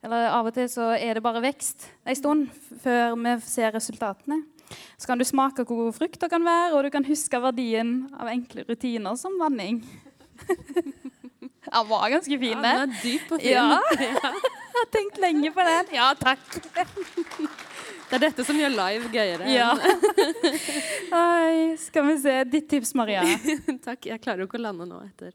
eller 0.05 0.29
av 0.31 0.47
og 0.47 0.55
til 0.55 0.69
så 0.71 0.93
er 0.95 1.19
det 1.19 1.25
bare 1.25 1.43
vekst 1.43 1.89
en 2.07 2.17
stund 2.17 2.45
før 2.85 3.17
vi 3.19 3.33
ser 3.43 3.73
resultatene. 3.75 4.45
Så 5.01 5.09
kan 5.09 5.19
du 5.19 5.25
smake 5.27 5.65
hvor 5.65 5.89
god 5.89 5.97
frukt 5.97 6.21
det 6.23 6.31
kan 6.31 6.45
være, 6.45 6.75
og 6.77 6.85
du 6.85 6.91
kan 6.95 7.07
huske 7.09 7.41
verdien 7.43 8.05
av 8.15 8.31
enkle 8.31 8.67
rutiner 8.69 9.19
som 9.19 9.35
vanning. 9.41 9.81
Den 11.73 11.89
var 11.89 12.11
ganske 12.11 12.39
fin, 12.39 12.63
det. 12.63 12.75
Ja, 12.75 12.85
den 12.85 12.93
er 12.93 13.03
dyp 13.03 13.33
og 13.33 13.41
fin. 13.41 13.49
Ja. 13.55 13.81
Jeg 14.79 14.85
har 14.85 14.93
tenkt 14.95 15.17
lenge 15.19 15.51
på 15.51 15.65
den. 15.67 15.89
Ja, 15.97 16.13
takk. 16.15 16.45
Det 18.09 18.17
er 18.17 18.23
dette 18.23 18.45
som 18.47 18.57
gjør 18.57 18.71
live 18.73 19.09
gøyere. 19.13 19.49
Ja. 19.51 19.73
Oi, 21.19 21.75
skal 21.83 22.07
vi 22.07 22.15
se. 22.23 22.37
Ditt 22.49 22.69
tips, 22.71 22.95
Maria. 22.97 23.25
takk. 23.89 24.07
Jeg 24.09 24.23
klarer 24.23 24.45
jo 24.45 24.49
ikke 24.49 24.61
å 24.61 24.63
lande 24.65 24.87
nå 24.89 25.03
etter, 25.03 25.35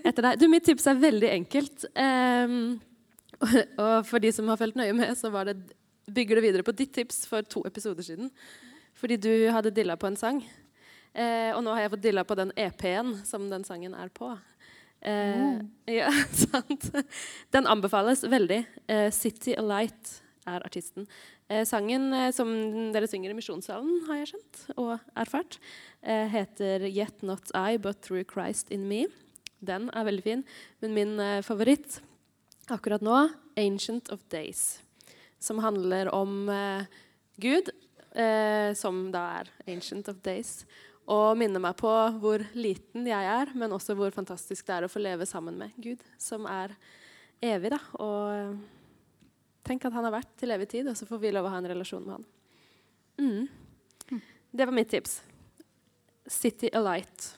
etter 0.00 0.30
deg. 0.30 0.40
Du, 0.40 0.48
mitt 0.50 0.66
tips 0.66 0.88
er 0.90 0.98
veldig 0.98 1.30
enkelt. 1.36 1.86
Um, 1.92 2.56
og 3.44 4.08
for 4.08 4.24
de 4.24 4.32
som 4.34 4.48
har 4.50 4.58
fulgt 4.58 4.80
nøye 4.80 4.96
med, 4.96 5.12
så 5.18 5.30
det, 5.46 5.58
bygger 6.10 6.40
det 6.40 6.46
videre 6.48 6.66
på 6.66 6.74
ditt 6.74 6.94
tips 6.96 7.24
for 7.30 7.46
to 7.46 7.62
episoder 7.68 8.06
siden. 8.06 8.32
Fordi 8.98 9.20
du 9.20 9.32
hadde 9.54 9.74
dilla 9.74 9.98
på 10.00 10.10
en 10.10 10.18
sang. 10.18 10.42
Eh, 11.14 11.52
og 11.54 11.62
nå 11.62 11.76
har 11.76 11.84
jeg 11.84 11.92
fått 11.94 12.06
dilla 12.08 12.24
på 12.26 12.34
den 12.38 12.50
EP-en 12.58 13.14
som 13.26 13.46
den 13.50 13.62
sangen 13.66 13.94
er 13.94 14.10
på. 14.10 14.32
Eh, 15.04 15.36
mm. 15.36 15.70
Ja, 15.92 16.10
sant. 16.32 16.90
Den 17.52 17.66
anbefales 17.66 18.24
veldig. 18.24 18.64
Eh, 18.88 19.10
'City 19.12 19.56
Alight' 19.60 20.20
er 20.46 20.64
artisten. 20.64 21.06
Eh, 21.48 21.64
sangen 21.68 22.12
eh, 22.16 22.30
som 22.32 22.48
dere 22.92 23.08
synger 23.08 23.32
i 23.32 23.36
Misjonssalen, 23.36 24.06
har 24.08 24.22
jeg 24.22 24.32
skjønt 24.32 24.62
og 24.80 24.94
erfart, 25.16 25.58
eh, 26.02 26.24
heter 26.32 26.88
'Yet 26.88 27.22
Not 27.22 27.52
I, 27.52 27.76
But 27.76 28.00
Through 28.00 28.24
Christ 28.32 28.72
In 28.72 28.88
Me'. 28.88 29.06
Den 29.64 29.90
er 29.92 30.04
veldig 30.04 30.24
fin. 30.24 30.44
Men 30.80 30.94
min 30.94 31.20
favoritt 31.44 32.00
akkurat 32.68 33.02
nå, 33.04 33.28
'Ancient 33.56 34.10
of 34.12 34.20
Days', 34.28 34.80
som 35.38 35.58
handler 35.58 36.08
om 36.14 36.48
eh, 36.48 36.84
Gud, 37.40 37.70
eh, 38.16 38.72
som 38.74 39.10
da 39.12 39.40
er 39.40 39.44
'Ancient 39.66 40.08
of 40.08 40.16
Days', 40.22 40.64
og 41.10 41.36
minner 41.36 41.60
meg 41.60 41.76
på 41.76 41.90
hvor 42.22 42.42
liten 42.56 43.08
jeg 43.08 43.28
er, 43.28 43.52
men 43.58 43.74
også 43.76 43.96
hvor 43.98 44.14
fantastisk 44.14 44.66
det 44.66 44.76
er 44.76 44.86
å 44.86 44.92
få 44.92 45.02
leve 45.02 45.26
sammen 45.28 45.58
med 45.60 45.74
Gud, 45.76 46.00
som 46.20 46.48
er 46.48 46.72
evig. 47.44 47.74
da, 47.74 47.80
og 48.00 48.56
Tenk 49.64 49.86
at 49.88 49.94
han 49.96 50.04
har 50.04 50.12
vært 50.12 50.34
til 50.36 50.52
evig 50.52 50.68
tid, 50.68 50.88
og 50.90 50.96
så 50.96 51.06
får 51.08 51.22
vi 51.22 51.30
lov 51.32 51.46
å 51.48 51.52
ha 51.54 51.60
en 51.60 51.68
relasjon 51.70 52.02
med 52.04 52.18
han. 52.18 52.26
Mm. 53.16 54.18
Det 54.52 54.66
var 54.68 54.76
mitt 54.76 54.90
tips. 54.92 55.22
City 56.28 56.68
Alight. 56.76 57.30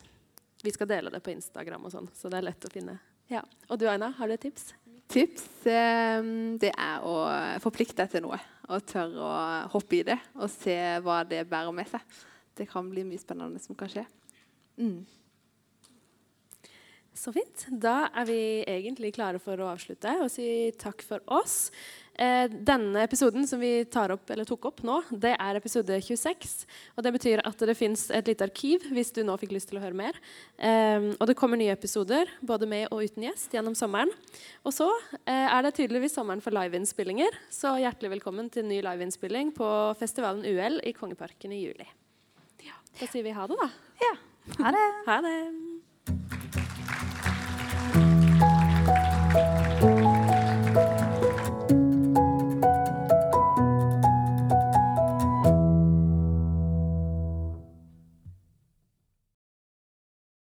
Vi 0.59 0.73
skal 0.75 0.89
dele 0.91 1.13
det 1.13 1.21
på 1.23 1.31
Instagram, 1.31 1.87
og 1.87 1.93
sånn, 1.93 2.09
så 2.15 2.27
det 2.31 2.41
er 2.41 2.49
lett 2.49 2.67
å 2.67 2.71
finne. 2.73 2.97
Ja. 3.31 3.45
Og 3.71 3.79
du, 3.79 3.87
Aina, 3.87 4.11
har 4.17 4.27
du 4.27 4.35
et 4.35 4.43
tips? 4.43 4.73
tips 5.07 5.67
eh, 5.71 6.19
det 6.59 6.73
er 6.73 7.05
å 7.07 7.15
forplikte 7.63 8.03
deg 8.03 8.11
til 8.11 8.25
noe. 8.27 8.39
Og 8.67 8.83
tørre 8.87 9.23
å 9.23 9.35
hoppe 9.71 10.01
i 10.01 10.05
det 10.07 10.17
og 10.35 10.49
se 10.51 10.75
hva 11.03 11.21
det 11.27 11.45
bærer 11.47 11.75
med 11.75 11.87
seg. 11.87 12.03
Det 12.57 12.69
kan 12.71 12.89
bli 12.89 13.05
mye 13.07 13.21
spennende 13.21 13.61
som 13.63 13.77
kan 13.77 13.91
skje. 13.91 14.05
Mm. 14.77 15.05
Så 17.17 17.33
fint. 17.33 17.65
Da 17.81 18.07
er 18.13 18.27
vi 18.29 18.41
egentlig 18.69 19.15
klare 19.15 19.39
for 19.41 19.57
å 19.57 19.71
avslutte 19.71 20.11
og 20.21 20.29
si 20.29 20.69
takk 20.77 21.01
for 21.05 21.23
oss. 21.33 21.71
Eh, 22.17 22.45
denne 22.49 23.03
episoden 23.05 23.45
som 23.49 23.61
vi 23.61 23.85
opp, 23.85 24.29
tok 24.49 24.67
opp 24.69 24.83
nå, 24.85 24.99
det 25.09 25.35
er 25.37 25.57
episode 25.57 25.97
26. 26.01 26.53
og 26.95 27.03
Det 27.05 27.13
betyr 27.13 27.43
at 27.45 27.65
det 27.69 27.77
fins 27.77 28.07
et 28.13 28.29
lite 28.29 28.45
arkiv 28.45 28.85
hvis 28.93 29.13
du 29.13 29.23
nå 29.25 29.37
fikk 29.37 29.53
lyst 29.57 29.69
til 29.69 29.81
å 29.81 29.83
høre 29.83 29.97
mer. 29.97 30.17
Eh, 30.57 31.13
og 31.17 31.25
det 31.29 31.37
kommer 31.37 31.57
nye 31.57 31.73
episoder 31.73 32.29
både 32.41 32.69
med 32.69 32.89
og 32.91 33.05
uten 33.05 33.25
gjest 33.29 33.53
gjennom 33.53 33.77
sommeren. 33.77 34.13
Og 34.65 34.73
så 34.77 34.89
eh, 35.25 35.45
er 35.45 35.61
det 35.65 35.75
tydeligvis 35.77 36.17
sommeren 36.17 36.41
for 36.41 36.53
liveinnspillinger, 36.57 37.37
så 37.53 37.79
hjertelig 37.81 38.17
velkommen 38.17 38.49
til 38.53 38.69
ny 38.69 38.83
liveinnspilling 38.85 39.53
på 39.57 39.71
festivalen 39.97 40.45
UL 40.45 40.83
i 40.85 40.93
Kongeparken 40.97 41.53
i 41.53 41.65
juli. 41.65 41.89
Da 42.99 43.05
sier 43.07 43.23
vi 43.23 43.31
ha 43.37 43.47
det, 43.47 43.57
da. 43.61 43.69
Ja. 44.01 44.13
Ha 44.63 44.71
det. 44.71 44.87
Ha 45.05 45.21
det. 45.21 45.66